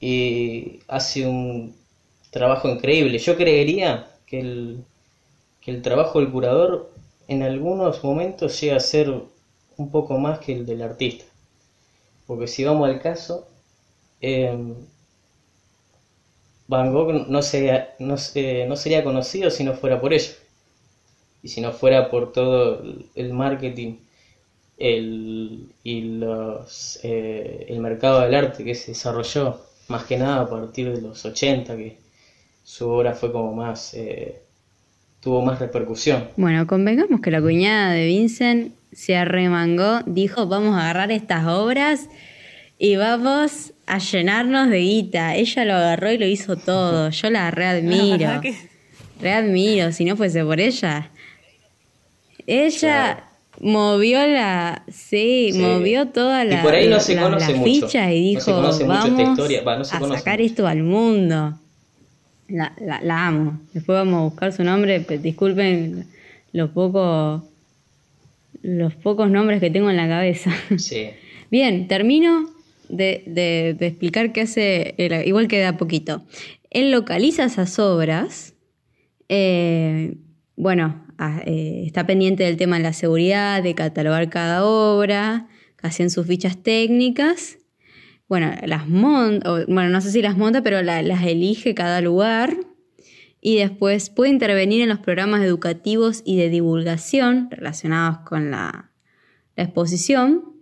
[0.00, 1.76] y hace un
[2.30, 3.18] trabajo increíble.
[3.18, 4.84] Yo creería que el,
[5.60, 6.90] que el trabajo del curador
[7.28, 9.12] en algunos momentos llega a ser
[9.76, 11.24] un poco más que el del artista.
[12.26, 13.46] Porque si vamos al caso,
[14.20, 14.52] eh,
[16.66, 20.32] Van Gogh no, sería, no, no sería conocido si no fuera por ello.
[21.42, 23.96] Y si no fuera por todo el- el marketing
[24.78, 30.48] el, y los, eh, el mercado del arte que se desarrolló, más que nada a
[30.50, 31.98] partir de los 80, que
[32.64, 34.40] su obra fue como más, eh,
[35.20, 36.24] tuvo más repercusión.
[36.36, 42.08] Bueno, convengamos que la cuñada de Vincent se arremangó, dijo, vamos a agarrar estas obras
[42.84, 45.34] y vamos a llenarnos de guita.
[45.36, 47.08] Ella lo agarró y lo hizo todo.
[47.10, 48.40] Yo la readmiro.
[48.42, 48.54] que-
[49.20, 51.10] Readmiro, si no fuese por ella.
[52.46, 53.24] Ella
[53.60, 55.58] movió la, sí, Sí.
[55.58, 57.86] movió toda Y la, por ahí no se la- conoce la mucho.
[57.86, 59.62] ficha y No se dijo, conoce mucho esta vamos historia.
[59.62, 60.46] Va, no se a conoce sacar mucho.
[60.50, 61.58] esto al mundo.
[62.48, 63.60] La, la, la amo.
[63.72, 65.00] Después vamos a buscar su nombre.
[65.00, 66.06] pe- Disculpen
[66.52, 67.42] los pocos
[68.62, 70.50] los pocos nombres que tengo en la cabeza.
[70.78, 71.08] Sí.
[71.50, 72.50] Bien, termino
[72.96, 74.94] de, de- de explicar qué hace,
[75.26, 76.24] igual queda poquito.
[76.70, 78.54] Él localiza esas obras,
[79.28, 80.16] eh,
[80.56, 85.48] bueno, ah, eh, está pendiente del tema de la seguridad, de catalogar cada obra,
[85.82, 87.58] hacen sus fichas técnicas,
[88.28, 92.56] bueno, las monta, bueno, no sé si las monta, pero la- las elige cada lugar
[93.40, 98.92] y después puede intervenir en los programas educativos y de divulgación relacionados con la
[99.56, 100.53] exposición.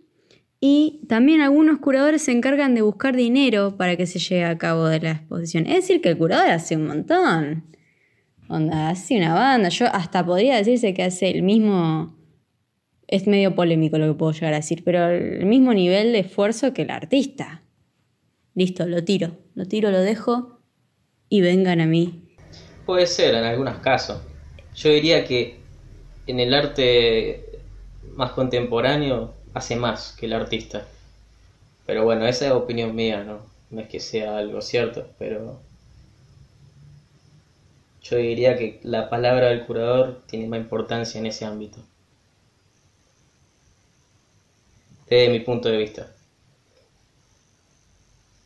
[0.64, 4.86] Y también algunos curadores se encargan de buscar dinero para que se lleve a cabo
[4.86, 5.66] de la exposición.
[5.66, 7.64] Es decir, que el curador hace un montón.
[8.46, 9.70] Onda, hace una banda.
[9.70, 12.16] Yo hasta podría decirse que hace el mismo.
[13.08, 16.72] Es medio polémico lo que puedo llegar a decir, pero el mismo nivel de esfuerzo
[16.72, 17.64] que el artista.
[18.54, 19.36] Listo, lo tiro.
[19.56, 20.60] Lo tiro, lo dejo
[21.28, 22.36] y vengan a mí.
[22.86, 24.22] Puede ser en algunos casos.
[24.76, 25.58] Yo diría que
[26.28, 27.46] en el arte
[28.14, 30.86] más contemporáneo hace más que el artista.
[31.86, 33.40] Pero bueno, esa es opinión mía, ¿no?
[33.70, 35.60] No es que sea algo cierto, pero
[38.02, 41.80] yo diría que la palabra del curador tiene más importancia en ese ámbito.
[45.08, 46.12] Desde mi punto de vista.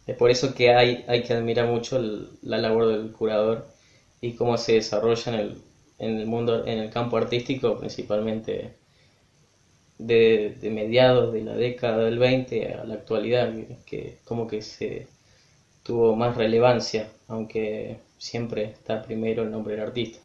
[0.07, 1.99] Es por eso que hay, hay que admirar mucho
[2.43, 3.67] la labor del curador
[4.21, 5.63] y cómo se desarrolla en el,
[5.99, 8.75] en el mundo, en el campo artístico, principalmente
[9.99, 13.53] de, mediados de la década del 20 a la actualidad,
[13.85, 15.07] que como que se
[15.83, 20.19] tuvo más relevancia, aunque siempre está primero el nombre del artista.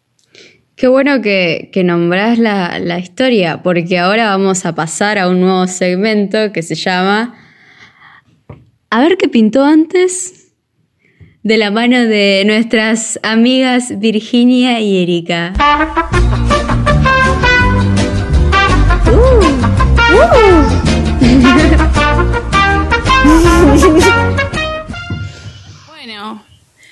[0.75, 5.41] Qué bueno que, que nombrás la, la, historia, porque ahora vamos a pasar a un
[5.41, 7.35] nuevo segmento que se llama
[8.89, 10.41] A ver qué pintó antes,
[11.43, 15.53] de la mano de nuestras amigas Virginia y Erika.
[25.87, 26.43] bueno.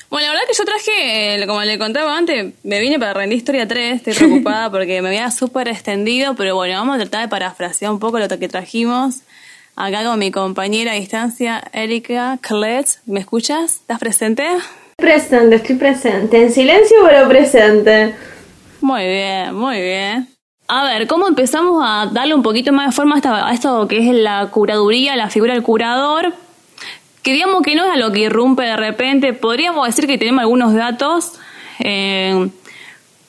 [0.10, 3.68] Bueno, la verdad que yo traje, como le contaba antes, me vine para rendir Historia
[3.68, 7.92] 3, estoy preocupada porque me había súper extendido, pero bueno, vamos a tratar de parafrasear
[7.92, 9.18] un poco lo que trajimos.
[9.76, 13.02] Acá con mi compañera a distancia, Erika Kletz.
[13.06, 13.82] ¿Me escuchas?
[13.82, 14.48] ¿Estás presente?
[14.98, 16.42] Presente, estoy presente.
[16.42, 18.16] En silencio, pero presente.
[18.82, 20.39] Muy bien, muy bien.
[20.72, 24.16] A ver, ¿cómo empezamos a darle un poquito más de forma a, esto que es
[24.16, 26.32] la curaduría, la figura del curador?
[27.24, 29.34] Que digamos que no es a lo que irrumpe de repente.
[29.34, 31.34] Podríamos decir que tenemos algunos datos
[31.80, 32.50] eh,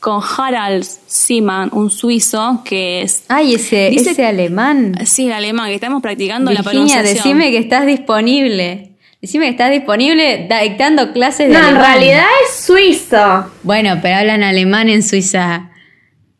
[0.00, 3.24] con Harald Siemann, un suizo que es...
[3.28, 4.98] Ay, ese, ese alemán.
[5.06, 7.14] Sí, el alemán, que estamos practicando Virginia, la pronunciación.
[7.14, 8.90] decime que estás disponible.
[9.22, 13.50] Decime que estás disponible dictando clases de No, en realidad es suizo.
[13.62, 15.69] Bueno, pero hablan alemán en Suiza.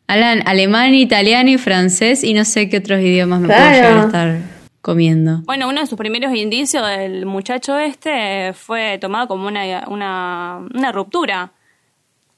[0.07, 3.75] Hablan alemán, italiano y francés y no sé qué otros idiomas me puedo Claro.
[3.75, 4.39] llegar a estar
[4.81, 5.41] comiendo.
[5.45, 10.91] Bueno, uno de sus primeros indicios del muchacho este fue tomado como una, una, una
[10.91, 11.51] ruptura.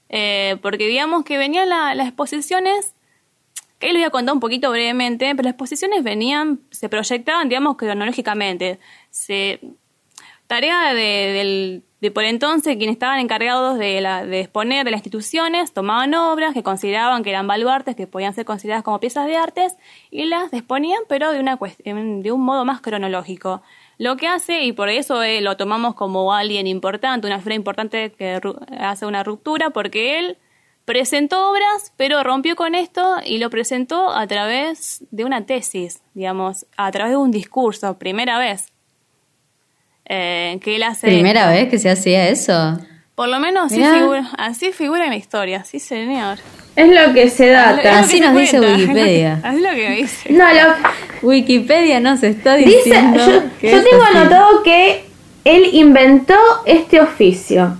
[0.09, 2.93] Eh, porque digamos que venían la- las exposiciones,
[3.79, 7.49] que ahí lo voy a contar un poquito brevemente, pero las exposiciones venían, se proyectaban,
[7.49, 8.77] digamos, cronológicamente.
[9.09, 9.59] Se,
[10.45, 14.97] tarea de, del- de por entonces, quienes estaban encargados de, la, de exponer de las
[14.97, 19.37] instituciones, tomaban obras que consideraban que eran baluartes, que podían ser consideradas como piezas de
[19.37, 19.77] artes,
[20.11, 23.61] y las exponían, pero de, una de un modo más cronológico.
[23.99, 28.11] Lo que hace, y por eso eh, lo tomamos como alguien importante, una figura importante
[28.11, 28.41] que
[28.77, 30.37] hace una ruptura, porque él
[30.83, 36.65] presentó obras, pero rompió con esto y lo presentó a través de una tesis, digamos,
[36.75, 38.72] a través de un discurso, primera vez.
[40.05, 41.51] Eh, que él hace ¿Primera esto.
[41.53, 42.79] vez que se hacía eso?
[43.15, 46.39] Por lo menos así figura, así figura en la historia, sí señor.
[46.75, 47.99] Es lo que se data.
[47.99, 49.39] Así nos dice cuenta, Wikipedia.
[49.43, 50.33] Así es lo que dice.
[50.33, 50.75] No, lo,
[51.21, 54.17] Wikipedia nos está dice, diciendo yo, que yo es tengo así.
[54.17, 55.05] anotado que
[55.45, 56.35] él inventó
[56.65, 57.77] este oficio.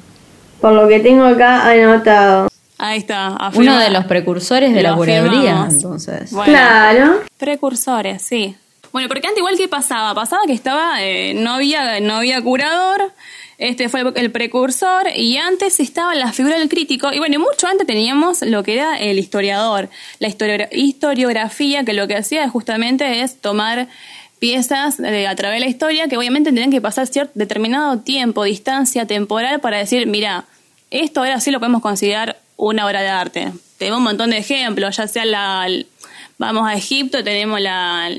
[0.62, 2.48] Por lo que tengo acá anotado.
[2.78, 3.30] Ahí está.
[3.30, 3.38] Uno
[3.74, 5.74] afirma- de los precursores de la Lo afirmamos.
[5.74, 6.32] entonces.
[6.32, 6.52] Bueno.
[6.54, 7.22] Claro.
[7.38, 8.56] Precursores, sí.
[8.94, 13.12] Bueno, porque antes igual que pasaba, pasaba que estaba, eh, no había, no había curador,
[13.58, 17.88] este fue el, precursor, y antes estaba la figura del crítico, y bueno, mucho antes
[17.88, 23.42] teníamos lo que era el historiador, la historiogra- historiografía, que lo que hacía justamente es
[23.42, 23.88] tomar
[24.38, 29.08] piezas a través de la historia que obviamente tenían que pasar cierto determinado tiempo, distancia
[29.08, 30.46] temporal para decir, mira,
[30.92, 33.54] esto ahora sí lo podemos considerar una obra de arte.
[33.80, 35.68] Tenemos un montón de ejemplos, ya sea la,
[36.38, 38.10] vamos a Egipto, tenemos la,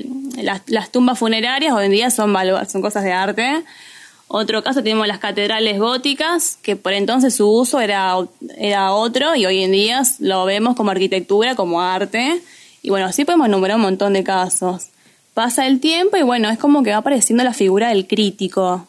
[0.41, 2.35] las, las tumbas funerarias, hoy en día son,
[2.67, 3.63] son cosas de arte.
[4.27, 8.15] Otro caso tenemos las catedrales góticas, que por entonces su uso era,
[8.57, 12.41] era otro y hoy en día lo vemos como arquitectura, como arte.
[12.81, 14.87] Y bueno, así podemos enumerar un montón de casos.
[15.35, 18.87] Pasa el tiempo y bueno, es como que va apareciendo la figura del crítico.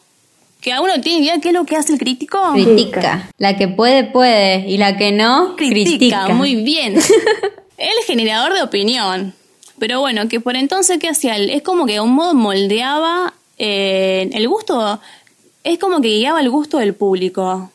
[0.59, 2.39] ¿Que a uno tiene idea qué es lo que hace el crítico?
[2.53, 3.29] Critica.
[3.37, 4.67] La que puede, puede.
[4.67, 6.29] Y la que no, critica.
[6.29, 6.95] Muy bien.
[7.77, 9.33] el generador de opinión.
[9.79, 11.49] Pero bueno, que por entonces, ¿qué hacía él?
[11.51, 14.99] Es como que de un modo moldeaba eh, el gusto,
[15.63, 17.71] es como que guiaba el gusto del público.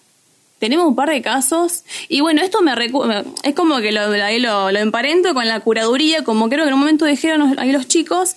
[0.62, 1.82] tenemos un par de casos.
[2.08, 6.22] Y bueno, esto me recu- es como que lo, lo, lo emparento con la curaduría,
[6.22, 8.36] como creo que en un momento dijeron ahí los chicos,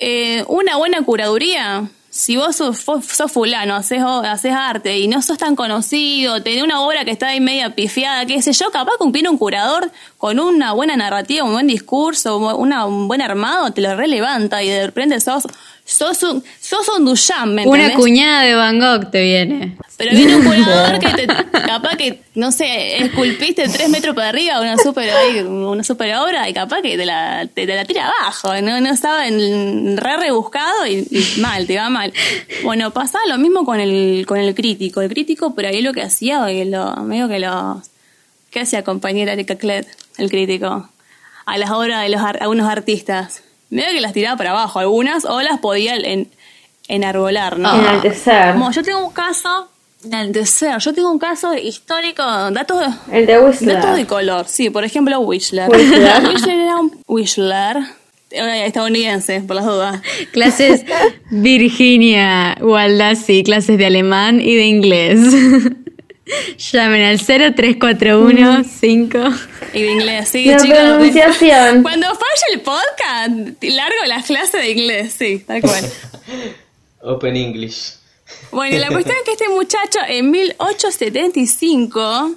[0.00, 1.88] eh, una buena curaduría.
[2.16, 2.82] Si vos sos,
[3.30, 7.40] fulano, haces, haces arte y no sos tan conocido, tenés una obra que está ahí
[7.40, 11.66] media pifiada, qué sé yo, capaz viene un curador con una buena narrativa, un buen
[11.66, 15.46] discurso, una, un buen armado, te lo relevanta y de repente sos,
[15.86, 17.96] sos un, sos un Duchamp, ¿me Una entendés?
[17.96, 19.78] cuñada de Van Gogh te viene.
[19.96, 24.60] Pero viene un curador que te, capaz que, no sé, esculpiste tres metros para arriba
[24.60, 25.10] una super,
[25.46, 28.90] una super obra y capaz que te la, te, te la tira abajo, no, no
[28.90, 32.12] estaba en, re rebuscado y, y mal, te va mal.
[32.62, 35.00] Bueno, pasaba lo mismo con el, con el crítico.
[35.00, 37.80] El crítico por ahí lo que hacía, que lo, medio que lo,
[38.50, 39.86] ¿qué hacía compañera Erika Klett,
[40.18, 40.90] el crítico?
[41.46, 43.42] A las obras de los ar- algunos artistas.
[43.70, 46.28] Medio que las tiraba para abajo algunas o las podía en,
[46.88, 47.74] enarbolar, ¿no?
[47.74, 48.52] Enaltecer.
[48.52, 49.68] Como yo tengo un caso
[50.02, 53.76] deseo, yo tengo un caso histórico, datos de, El de Whistler.
[53.76, 54.46] datos de color.
[54.48, 55.68] Sí, por ejemplo, Whistler.
[55.68, 56.24] Whistler.
[56.28, 57.78] Whistler era un Whistler
[58.30, 60.02] eh, estadounidense, por las dudas.
[60.32, 60.84] Clases
[61.30, 65.20] Virginia Waldasi, clases de alemán y de inglés.
[66.72, 69.18] Llamen al 0341 5.
[69.74, 70.78] Y de inglés, sí, La chicos.
[70.78, 71.82] pronunciación.
[71.82, 75.84] Cuando falla el podcast, largo las clases de inglés, sí, tal cual.
[77.02, 77.94] Open English.
[78.50, 82.34] Bueno, la cuestión es que este muchacho en 1875,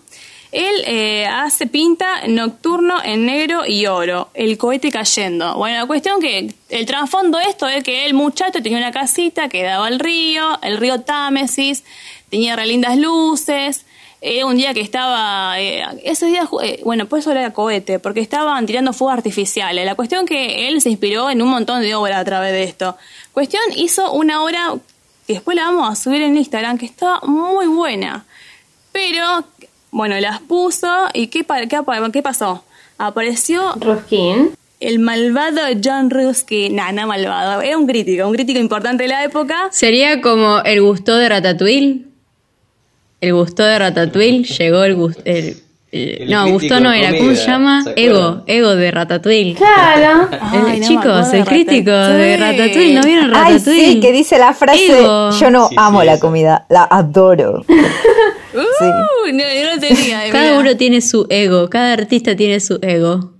[0.51, 5.55] él eh, hace pinta nocturno en negro y oro, el cohete cayendo.
[5.55, 9.49] Bueno, la cuestión que el trasfondo de esto es que el muchacho tenía una casita
[9.49, 11.83] que daba al río, el río Támesis,
[12.29, 13.85] tenía re lindas luces.
[14.21, 18.19] Era un día que estaba, eh, ese día, eh, bueno, pues eso era cohete, porque
[18.19, 19.85] estaban tirando fuegos artificiales.
[19.85, 22.97] La cuestión que él se inspiró en un montón de obras a través de esto.
[23.31, 24.73] Cuestión hizo una obra
[25.25, 28.25] que después la vamos a subir en Instagram, que está muy buena.
[28.91, 29.45] Pero,
[29.91, 32.63] bueno, las puso y ¿qué, qué, qué pasó?
[32.97, 34.51] Apareció Ruskin.
[34.81, 36.75] el malvado John Ruskin.
[36.75, 39.69] Nah, no malvado, era un crítico, un crítico importante de la época.
[39.71, 42.08] Sería como el gusto de Ratatouille.
[43.21, 45.21] El gusto de Ratatouille llegó el gusto.
[45.25, 45.57] El,
[45.91, 47.17] el- El no, gusto no era.
[47.17, 47.83] ¿Cómo se llama?
[47.83, 48.43] ¿se Ego.
[48.47, 49.55] Ego de Ratatouille.
[49.55, 50.29] Claro.
[50.53, 52.93] El- Ay, no chicos, el crítico de Ratatouille.
[52.93, 53.91] ¿No vieron Ay, Ratatouille?
[53.93, 55.31] sí, que dice la frase, Ego.
[55.31, 57.63] yo no Sí, amo sí, la comida, la adoro.
[58.51, 60.23] Uh, no, yo no tenía.
[60.31, 60.59] Cada mira.
[60.59, 61.69] uno tiene su ego.
[61.69, 63.33] Cada artista tiene su ego.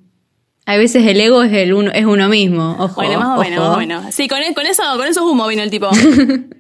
[0.67, 2.75] A veces el ego es el uno, es uno mismo.
[2.79, 2.93] Ojo.
[2.95, 3.67] Bueno, más o menos, ojo.
[3.69, 4.05] más o menos.
[4.13, 5.89] Sí, con, con eso, con esos humo vino el tipo.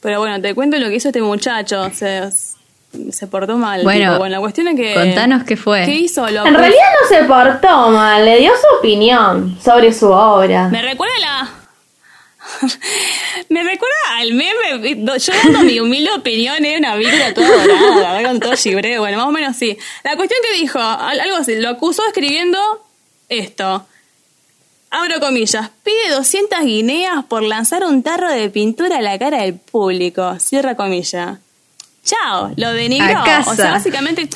[0.00, 1.90] Pero bueno, te cuento lo que hizo este muchacho.
[1.92, 2.30] Se,
[3.10, 3.82] se portó mal.
[3.82, 4.18] Bueno, tipo.
[4.18, 4.94] bueno, la cuestión es que.
[4.94, 5.84] contanos qué fue.
[5.84, 6.28] ¿Qué hizo?
[6.28, 10.68] Lo En realidad no se portó mal, le dio su opinión sobre su obra.
[10.68, 11.50] Me recuerda a la.
[13.50, 15.18] Me recuerda al meme.
[15.18, 17.48] Yo dando mi humilde opinión, era una víctima toda
[17.94, 19.00] dorada, con todo chibreo.
[19.00, 19.76] Bueno, más o menos sí.
[20.04, 22.58] La cuestión que dijo, al- algo así, lo acusó escribiendo
[23.28, 23.86] esto.
[24.90, 25.70] Abro comillas.
[25.82, 30.38] Pide 200 guineas por lanzar un tarro de pintura a la cara del público.
[30.38, 31.38] Cierra comilla.
[32.04, 33.18] Chao, lo denigró.
[33.18, 33.50] A casa.
[33.50, 34.28] O sea, básicamente,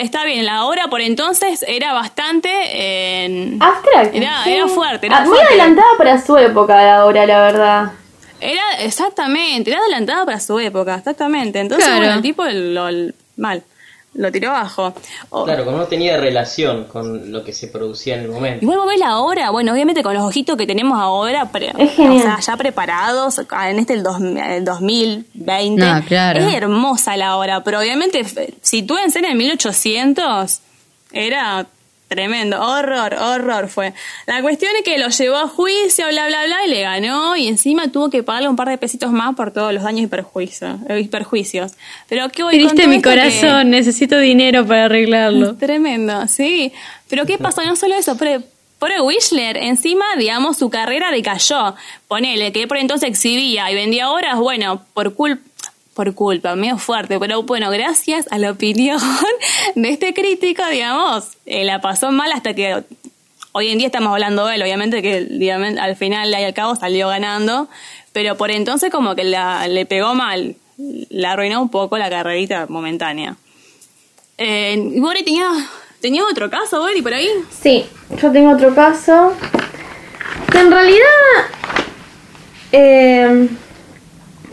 [0.00, 2.48] está bien, la obra por entonces era bastante...
[2.52, 4.16] eh, Abstracta.
[4.16, 4.50] Era- sí.
[4.52, 5.48] era fuerte, era Ah, Muy fuerte.
[5.54, 7.92] adelantada para su época la obra, la verdad.
[8.40, 11.60] Era exactamente, era adelantada para su época, exactamente.
[11.60, 12.00] Entonces, Claro.
[12.00, 13.62] bueno, el tipo lo, lo- mal,
[14.14, 14.92] lo tiró abajo.
[15.30, 18.62] O- Claro, como no tenía relación con lo que se producía en el momento.
[18.64, 22.18] Igual vos ves la obra, bueno, obviamente con los ojitos que tenemos ahora, pre- o
[22.20, 25.82] sea, ya preparados ah, en este el, dos- el 2020.
[25.86, 26.40] No, claro.
[26.40, 30.60] Es hermosa la obra, pero obviamente f- si tú en en 1800
[31.12, 31.66] era
[32.14, 33.92] tremendo, horror, horror fue.
[34.26, 37.48] La cuestión es que lo llevó a juicio, bla, bla, bla, y le ganó, y
[37.48, 40.78] encima tuvo que pagarle un par de pesitos más por todos los daños y perjuicios.
[40.88, 41.72] eh, y perjuicios.
[42.08, 45.54] Pero ¿qué voy todo mi que- corazón, necesito dinero para arreglarlo.
[45.58, 46.72] Tremendo, sí.
[47.08, 47.62] Pero ¿qué pasó?
[47.64, 48.42] No solo eso, pero
[48.78, 51.74] por Wishler, encima, digamos, su carrera decayó.
[52.08, 55.40] Ponele, que por entonces exhibía y vendía obras, bueno, por culpa
[55.94, 58.98] por culpa, medio fuerte, pero bueno, gracias a la opinión
[59.74, 62.82] de este crítico, digamos, eh, la pasó mal hasta que
[63.52, 66.74] hoy en día estamos hablando de él, obviamente que digamos, al final y al cabo
[66.76, 67.68] salió ganando,
[68.12, 70.56] pero por entonces como que la, le pegó mal,
[71.10, 73.36] la arruinó un poco la carrerita momentánea.
[74.38, 75.48] Eh, Bori tenía,
[76.00, 77.28] tenía otro caso, Bori, por ahí.
[77.50, 77.84] Sí,
[78.20, 79.34] yo tengo otro caso.
[80.50, 81.06] Que en realidad,
[82.72, 83.48] eh,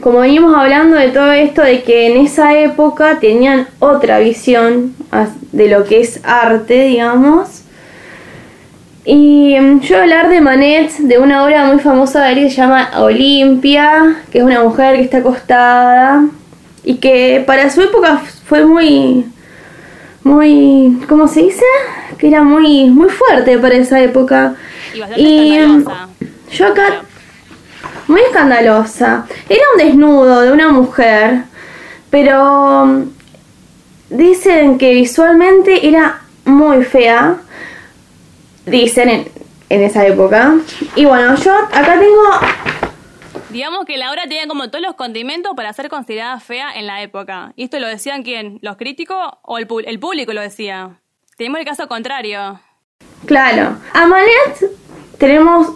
[0.01, 4.95] como venimos hablando de todo esto, de que en esa época tenían otra visión
[5.51, 7.63] de lo que es arte, digamos.
[9.05, 12.39] Y mm, yo voy a hablar de Manet, de una obra muy famosa de él
[12.39, 16.25] que se llama Olimpia, que es una mujer que está acostada
[16.83, 19.25] y que para su época fue muy,
[20.23, 21.65] muy, ¿cómo se dice?
[22.17, 24.55] Que era muy, muy fuerte para esa época.
[25.15, 25.85] Y Y em,
[26.51, 27.03] yo acá,
[28.09, 29.25] muy escandalosa.
[29.47, 31.43] Era un desnudo de una mujer,
[32.09, 33.03] pero mm,
[34.09, 37.37] dicen que visualmente era muy fea.
[38.65, 39.27] Dicen en,
[39.69, 40.55] en esa época.
[40.95, 42.29] Y bueno, yo acá tengo
[43.49, 47.01] Digamos que la obra tenía como todos los condimentos para ser considerada fea en la
[47.01, 47.53] época.
[47.55, 48.59] ¿Y esto lo decían quién?
[48.61, 50.99] ¿Los críticos o el, el público lo decía?
[51.35, 52.59] Tenemos el caso contrario.
[53.25, 53.77] Claro.
[53.93, 54.71] A Manet
[55.17, 55.73] tenemos,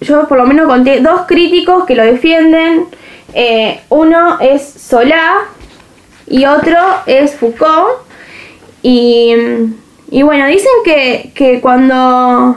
[0.00, 2.86] yo por lo menos conté dos críticos que lo defienden.
[3.34, 5.42] Eh, uno es Solá
[6.26, 8.02] y otro es Foucault.
[8.82, 9.34] Y,
[10.10, 12.56] y bueno, dicen que, que cuando...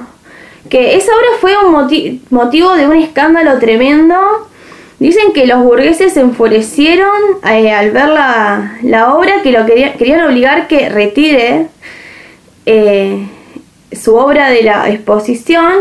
[0.69, 4.15] que esa obra fue un moti- motivo de un escándalo tremendo.
[4.99, 7.11] Dicen que los burgueses se enfurecieron
[7.51, 11.67] eh, al ver la, la obra, que lo querían, querían obligar que retire
[12.65, 13.27] eh,
[13.91, 15.73] su obra de la exposición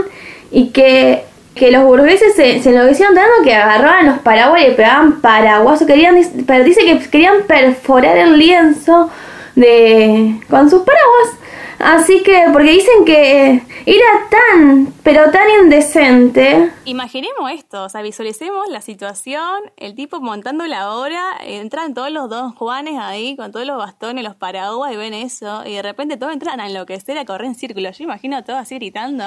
[0.51, 1.23] y que,
[1.55, 5.87] que los burgueses se, se enloquecieron tanto que agarraban los paraguas y le pegaban paraguasos,
[5.87, 9.11] querían, dice que querían perforar el lienzo
[9.55, 11.42] de con sus paraguas.
[11.83, 16.71] Así que, porque dicen que era tan, pero tan indecente.
[16.85, 22.31] Imaginemos esto, o sea, visualicemos la situación, el tipo montando la obra, entran todos los
[22.31, 26.17] dos Juanes ahí con todos los bastones, los paraguas y ven eso, y de repente
[26.17, 27.91] todos entran a enloquecer, a correr en círculo.
[27.91, 29.25] Yo imagino a todos así gritando.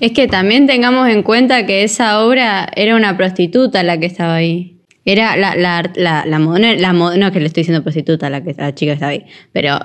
[0.00, 4.34] Es que también tengamos en cuenta que esa obra era una prostituta la que estaba
[4.34, 4.81] ahí.
[5.04, 8.54] Era la, la, la, la, no es que le estoy diciendo prostituta a la, que,
[8.56, 9.78] la chica que estaba ahí, pero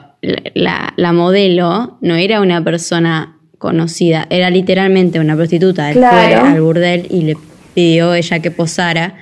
[0.53, 5.89] la, la modelo no era una persona conocida, era literalmente una prostituta.
[5.89, 6.41] Él Claro.
[6.41, 7.37] fue al burdel y le
[7.73, 9.15] pidió ella que posara.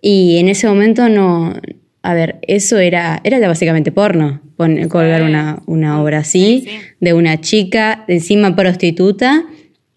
[0.00, 1.54] Y en ese momento no.
[2.02, 6.76] A ver, eso era, era básicamente porno, pon- colgar una, una obra así, Sí, sí.
[7.00, 9.44] de una chica, encima prostituta,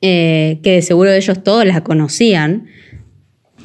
[0.01, 2.67] eh, que de seguro ellos todos la conocían.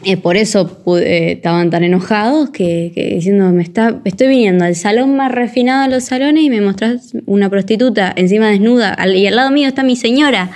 [0.05, 4.75] Eh, por eso eh, estaban tan enojados que, que diciendo, me está, estoy viniendo al
[4.75, 9.27] salón más refinado de los salones y me mostrás una prostituta encima desnuda al- y
[9.29, 10.51] al lado mío está mi señora.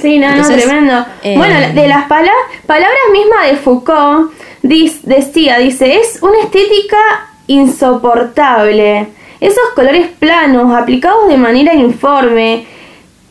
[0.00, 1.06] Sí, no, no, Entonces, tremendo.
[1.22, 2.30] eh, Bueno, de las pala-
[2.66, 4.32] palabras mismas de Foucault,
[4.62, 6.98] dis- decía, dice, es una estética
[7.46, 9.06] insoportable.
[9.40, 12.64] Esos colores planos, aplicados de manera informe.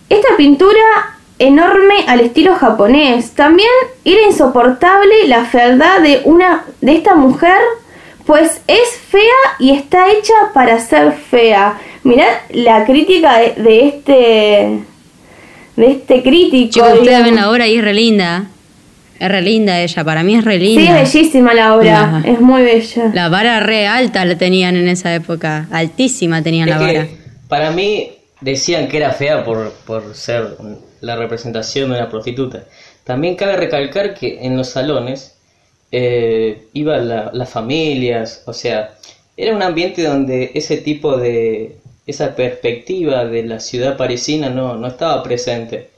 [0.10, 0.82] Esta pintura
[1.42, 3.32] enorme al estilo japonés.
[3.32, 3.70] También
[4.06, 7.58] era insoportable la fealdad de una de esta mujer,
[8.26, 9.22] pues es fea
[9.60, 11.80] y está hecha para ser fea.
[12.04, 14.80] Mirad la crítica de, de este
[15.76, 16.72] de este crítico.
[16.86, 18.46] Chicos, ustedes ven la obra y es re linda.
[19.20, 21.02] Es re linda ella, para mí es re Sí, linda.
[21.02, 22.22] es bellísima la obra, Ajá.
[22.26, 23.12] es muy bella.
[23.14, 27.08] La vara re alta la tenían en esa época, altísima tenían Es la vara.
[27.48, 30.58] para mí decían que era fea por, por ser
[31.02, 32.64] la representación de una prostituta.
[33.04, 35.36] También cabe recalcar que en los salones
[35.92, 38.94] eh, iban la- las familias, o sea,
[39.36, 41.78] era un ambiente donde ese tipo de,
[42.08, 45.90] esa perspectiva de la ciudad parisina no, no estaba presente.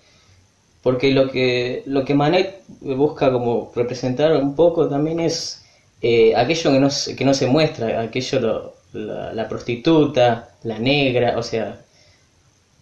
[0.81, 5.63] Porque lo que, lo que Manet busca como representar un poco también es
[6.01, 11.35] eh, aquello que no, que no se muestra, aquello lo- la, la prostituta, la negra,
[11.37, 11.79] o sea,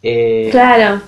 [0.03, 1.01] eh, Claro.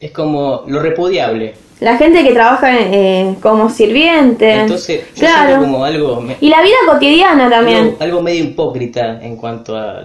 [0.00, 1.54] Es como lo repudiable.
[1.80, 4.52] La gente que trabaja eh, como sirviente.
[4.52, 5.60] Entonces, claro.
[5.60, 7.78] como algo, me- Y la vida cotidiana también.
[7.78, 10.02] algo, algo medio hipócrita en cuanto a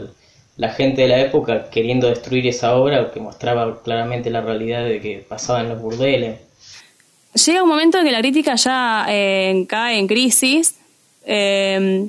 [0.58, 5.02] la gente de la época queriendo destruir esa obra que mostraba claramente la realidad de
[5.02, 6.40] que pasaba en los burdeles.
[7.46, 10.76] Llega un momento en que la crítica ya eh, cae en crisis
[11.26, 12.08] eh,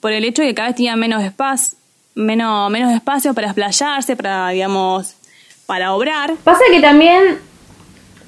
[0.00, 1.76] por el hecho de que cada vez tenía menos espacio,
[2.14, 5.14] menos, menos espacio para explayarse, para, digamos,
[5.68, 6.34] para obrar.
[6.44, 7.40] Pasa que también,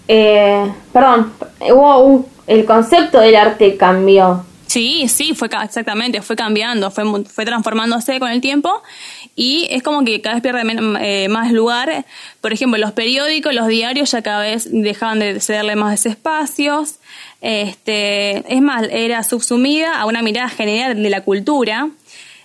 [0.09, 1.33] eh, perdón,
[1.73, 4.45] hubo un, el concepto del arte cambió.
[4.67, 8.83] Sí, sí, fue exactamente, fue cambiando, fue, fue transformándose con el tiempo
[9.35, 10.63] y es como que cada vez pierde
[11.01, 12.05] eh, más lugar.
[12.43, 16.97] Por ejemplo, los periódicos, los diarios ya cada vez dejaban de cederle más espacios.
[17.41, 21.89] Este, es más, era subsumida a una mirada general de la cultura.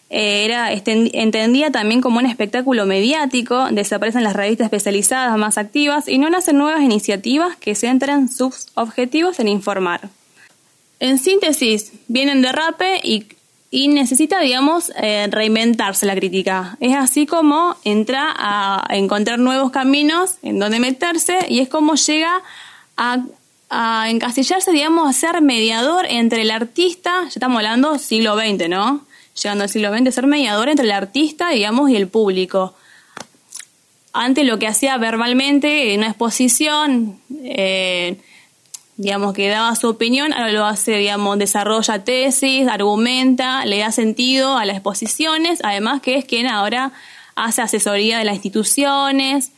[0.09, 6.07] Eh, era esten- entendida también como un espectáculo mediático, desaparecen las revistas especializadas más activas
[6.07, 10.09] y no nacen nuevas iniciativas que centran sus objetivos en informar.
[10.99, 13.25] En síntesis, vienen de rape y,
[13.71, 16.77] y necesita, digamos, eh, reinventarse la crítica.
[16.79, 22.41] Es así como entra a encontrar nuevos caminos en donde meterse y es como llega
[22.95, 23.25] a,
[23.71, 29.01] a encasillarse, digamos, a ser mediador entre el artista, ya estamos hablando siglo XX, ¿no?
[29.41, 32.75] Llegando al siglo XX, ser mediador entre el artista, digamos, y el público.
[34.13, 38.17] Antes lo que hacía verbalmente en una exposición, eh,
[38.95, 44.57] digamos, que daba su opinión, ahora lo hace, digamos, desarrolla tesis, argumenta, le da sentido
[44.57, 46.93] a las exposiciones, además que es quien ahora
[47.35, 49.51] hace asesoría de las instituciones.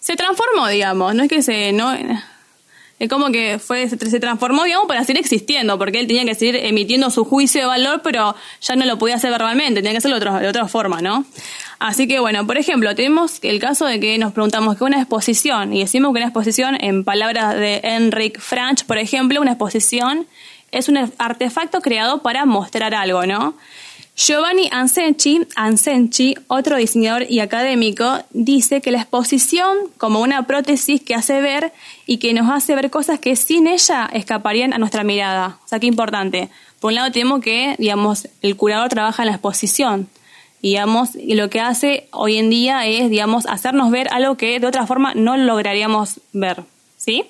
[0.00, 1.72] Se transformó, digamos, no es que se...
[1.72, 1.94] No,
[3.00, 6.56] es como que fue se transformó, digamos, para seguir existiendo, porque él tenía que seguir
[6.56, 10.20] emitiendo su juicio de valor, pero ya no lo podía hacer verbalmente, tenía que hacerlo
[10.20, 11.24] de, de otra forma, ¿no?
[11.78, 14.98] Así que bueno, por ejemplo, tenemos el caso de que nos preguntamos qué es una
[15.00, 20.26] exposición y decimos que una exposición, en palabras de Enric Franch, por ejemplo, una exposición
[20.70, 23.54] es un artefacto creado para mostrar algo, ¿no?
[24.22, 31.40] Giovanni Ansenci, otro diseñador y académico, dice que la exposición como una prótesis que hace
[31.40, 31.72] ver
[32.04, 35.58] y que nos hace ver cosas que sin ella escaparían a nuestra mirada.
[35.64, 36.50] O sea, qué importante.
[36.80, 40.10] Por un lado tenemos que, digamos, el curador trabaja en la exposición,
[40.60, 44.66] digamos, y lo que hace hoy en día es, digamos, hacernos ver algo que de
[44.66, 46.64] otra forma no lograríamos ver,
[46.98, 47.24] ¿sí?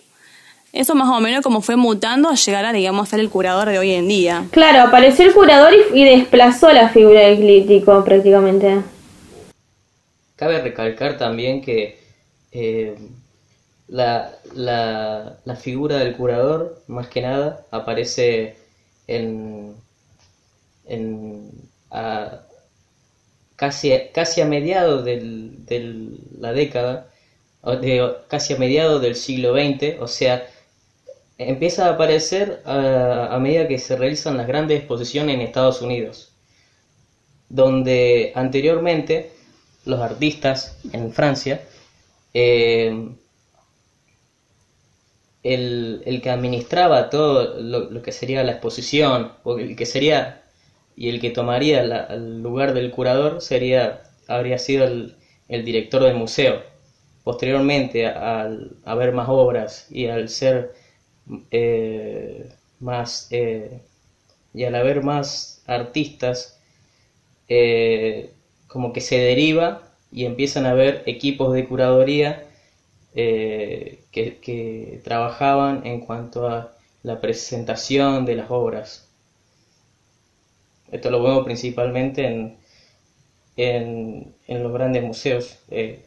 [0.72, 3.78] Eso más o menos como fue mutando a llegar a, digamos, ser el curador de
[3.78, 4.46] hoy en día.
[4.52, 8.82] Claro, apareció el curador y, desplazó la figura del crítico prácticamente.
[10.36, 11.98] Cabe recalcar también que
[12.52, 12.94] eh,
[13.88, 18.56] la, la, figura del curador, más que nada, aparece
[19.08, 19.74] en,
[20.86, 21.50] en
[23.56, 27.08] casi, casi a mediados de la década,
[27.64, 30.46] de, casi a mediados del siglo XX, o sea,
[31.48, 36.32] empieza a aparecer a, medida que se realizan las grandes exposiciones en Estados Unidos,
[37.48, 39.32] donde anteriormente
[39.86, 41.62] los artistas en Francia,
[42.34, 43.08] eh,
[45.42, 50.42] el, que administraba todo lo, que sería la exposición, o el que sería
[50.94, 55.16] y el que tomaría el lugar del curador sería habría sido el,
[55.48, 56.62] director del museo.
[57.24, 60.74] Posteriormente, al haber más obras y al ser
[61.50, 62.48] eh,
[62.80, 63.80] más eh,
[64.54, 66.60] y al haber más artistas
[67.48, 68.32] eh,
[68.66, 72.46] como que se deriva y empiezan a haber equipos de curaduría
[73.12, 76.72] que, trabajaban en cuanto a
[77.02, 79.08] la presentación de las obras.
[80.92, 82.56] Esto lo vemos principalmente en,
[83.56, 86.04] en, en los grandes museos, de,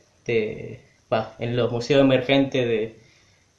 [1.40, 3.03] en los museos emergentes de,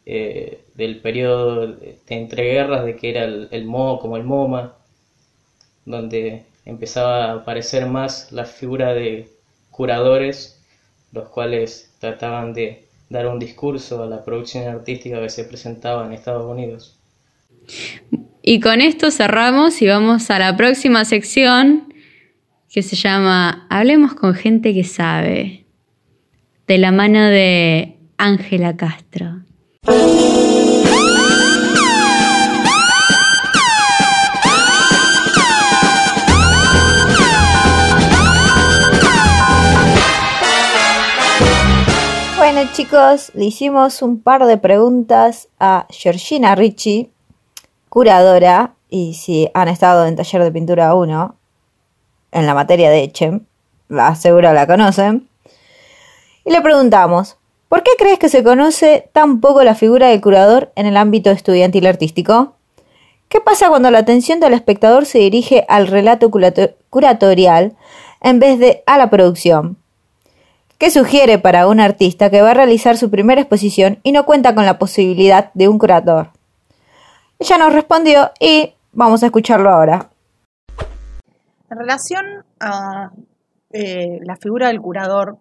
[0.07, 4.75] eh, del periodo de entreguerras, de que era el, el MO como el MoMA,
[5.85, 9.29] donde empezaba a aparecer más la figura de
[9.71, 10.61] curadores,
[11.13, 16.13] los cuales trataban de dar un discurso a la producción artística que se presentaba en
[16.13, 16.99] Estados Unidos.
[18.43, 21.95] Y con esto cerramos y vamos a la próxima sección
[22.71, 25.65] que se llama Hablemos con gente que sabe,
[26.67, 29.44] de la mano de Ángela Castro.
[42.73, 47.11] Chicos, le hicimos un par de preguntas a Georgina Ricci,
[47.89, 51.35] curadora, y si han estado en taller de pintura 1,
[52.33, 53.45] en la materia de Echem,
[53.89, 55.29] la seguro la conocen,
[56.45, 57.37] y le preguntamos,
[57.69, 61.31] ¿Por qué crees que se conoce tan poco la figura del curador en el ámbito
[61.33, 62.55] estudiantil artístico?
[63.29, 67.77] ¿Qué pasa cuando la atención del espectador se dirige al relato curatorial
[68.21, 69.77] en vez de a la producción?
[70.79, 74.55] ¿Qué sugiere para un artista que va a realizar su primera exposición y no cuenta
[74.55, 76.31] con la posibilidad de un curador?
[77.39, 80.11] Ella nos respondió y vamos a escucharlo ahora.
[81.71, 82.25] En relación
[82.59, 83.11] a
[83.71, 85.39] eh, la figura del curador,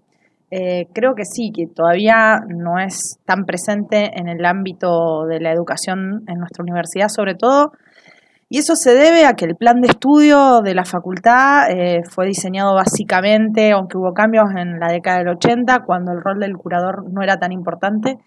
[0.51, 5.51] eh, creo que sí, que todavía no es tan presente en el ámbito de la
[5.51, 7.71] educación en nuestra universidad, sobre todo.
[8.54, 12.28] Y eso se debe a que el plan de estudio de la facultad eh, fue
[12.28, 17.12] diseñado básicamente, aunque hubo cambios en la década del 80, cuando el rol del curador
[17.12, 18.20] no era tan importante,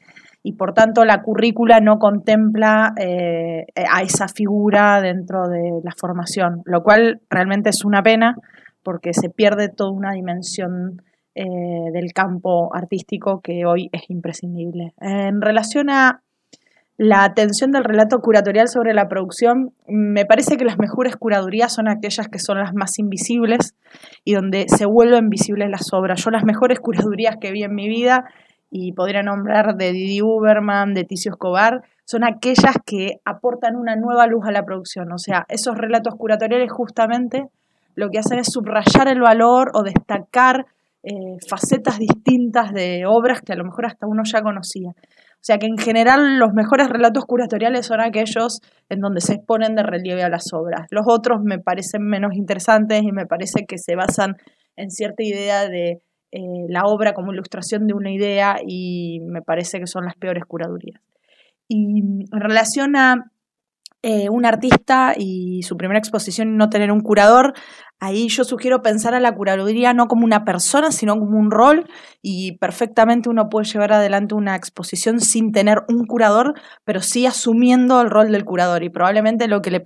[0.42, 6.60] y por tanto la currícula no contempla eh, a esa figura dentro de la formación,
[6.64, 8.34] lo cual realmente es una pena
[8.82, 11.02] porque se pierde toda una dimensión
[11.36, 11.44] eh,
[11.92, 14.92] del campo artístico que hoy es imprescindible.
[15.00, 16.24] En relación a
[16.98, 21.88] la atención del relato curatorial sobre la producción, me parece que las mejores curadurías son
[21.88, 23.74] aquellas que son las más invisibles
[24.24, 26.24] y donde se vuelven visibles las obras.
[26.24, 28.24] Yo las mejores curadurías que vi en mi vida
[28.70, 34.26] y podría nombrar de Didi Uberman, de Ticio Escobar, son aquellas que aportan una nueva
[34.26, 35.12] luz a la producción.
[35.12, 37.48] O sea, esos relatos curatoriales justamente
[37.94, 40.66] lo que hacen es subrayar el valor o destacar
[41.02, 44.92] eh, facetas distintas de obras que a lo mejor hasta uno ya conocía.
[45.36, 49.76] O sea que en general los mejores relatos curatoriales son aquellos en donde se exponen
[49.76, 50.86] de relieve a las obras.
[50.90, 54.36] Los otros me parecen menos interesantes y me parece que se basan
[54.74, 56.00] en cierta idea de
[56.32, 60.44] eh, la obra como ilustración de una idea y me parece que son las peores
[60.44, 61.00] curadurías.
[61.68, 63.30] Y en relación a
[64.02, 67.54] eh, un artista y su primera exposición y no tener un curador,
[68.00, 71.88] ahí yo sugiero pensar a la curaduría no como una persona, sino como un rol
[72.22, 78.00] y perfectamente uno puede llevar adelante una exposición sin tener un curador, pero sí asumiendo
[78.00, 78.82] el rol del curador.
[78.82, 79.82] Y probablemente lo que, le,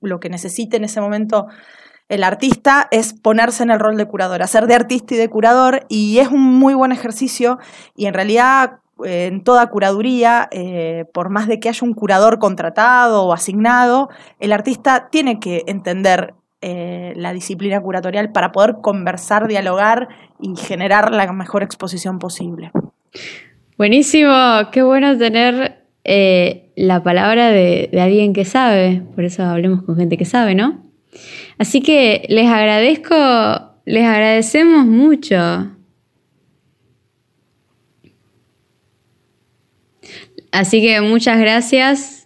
[0.00, 1.46] lo que necesite en ese momento
[2.08, 5.86] el artista es ponerse en el rol de curador, hacer de artista y de curador
[5.88, 7.58] y es un muy buen ejercicio.
[7.96, 12.38] Y en realidad eh, en toda curaduría, eh, por más de que haya un curador
[12.38, 19.48] contratado o asignado, el artista tiene que entender eh, la disciplina curatorial para poder conversar,
[19.48, 20.08] dialogar
[20.40, 22.70] y generar la mejor exposición posible.
[23.76, 24.32] Buenísimo,
[24.72, 30.24] qué bueno tener la palabra de alguien que sabe, por eso hablemos con gente que
[30.24, 30.82] sabe, ¿no?
[31.58, 33.14] Así que les agradezco,
[33.84, 35.36] les agradecemos mucho.
[40.50, 42.21] Así que muchas gracias,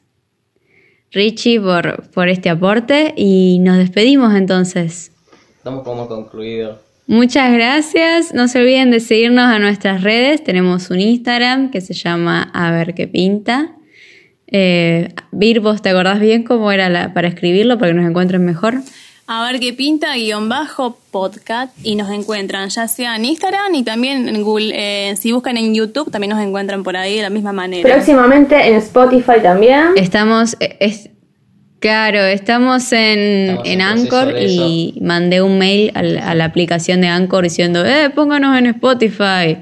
[1.13, 5.13] Richie, por, por este aporte y nos despedimos entonces.
[5.57, 6.81] Estamos como concluido.
[7.07, 8.35] Muchas gracias.
[8.35, 10.43] No se olviden de seguirnos a nuestras redes.
[10.43, 13.77] Tenemos un Instagram que se llama A ver qué pinta.
[14.49, 18.45] Eh, Vir, ¿vos te acordás bien cómo era la, para escribirlo para que nos encuentren
[18.45, 18.75] mejor?
[19.29, 23.83] A ver qué pinta, guion bajo, podcast, y nos encuentran ya sea en Instagram y
[23.83, 24.71] también en Google.
[24.73, 27.93] Eh, si buscan en YouTube, también nos encuentran por ahí de la misma manera.
[27.93, 29.95] Próximamente en Spotify también.
[29.97, 31.11] Estamos, eh, es,
[31.81, 37.09] claro, estamos en, en, Anchor y mandé un mail a la, a la, aplicación de
[37.09, 39.59] Anchor diciendo, eh, pónganos en Spotify.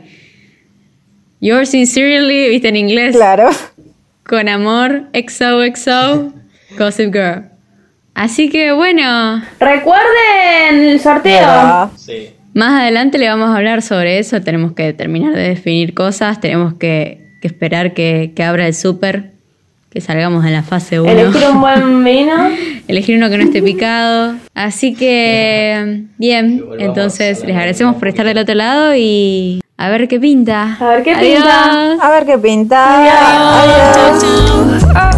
[1.40, 3.16] Yours sincerely, viste en inglés.
[3.16, 3.48] Claro.
[4.26, 6.34] Con amor, XOXO,
[6.76, 7.53] Gossip Girl.
[8.14, 9.42] Así que bueno.
[9.60, 11.90] Recuerden el sorteo.
[11.96, 12.30] Sí.
[12.54, 14.40] Más adelante le vamos a hablar sobre eso.
[14.40, 16.40] Tenemos que terminar de definir cosas.
[16.40, 19.32] Tenemos que, que esperar que, que, abra el súper.
[19.90, 21.10] Que salgamos en la fase 1.
[21.10, 22.50] Elegir un buen vino.
[22.88, 24.34] Elegir uno que no esté picado.
[24.54, 26.64] Así que, bien.
[26.78, 30.76] Entonces, les agradecemos por estar del otro lado y a ver qué pinta.
[30.80, 31.34] A ver qué Adiós.
[31.42, 31.92] pinta.
[32.06, 33.00] A ver qué pinta.
[33.00, 34.22] Adiós.
[34.22, 34.80] Adiós.
[34.80, 35.13] Chau, chau.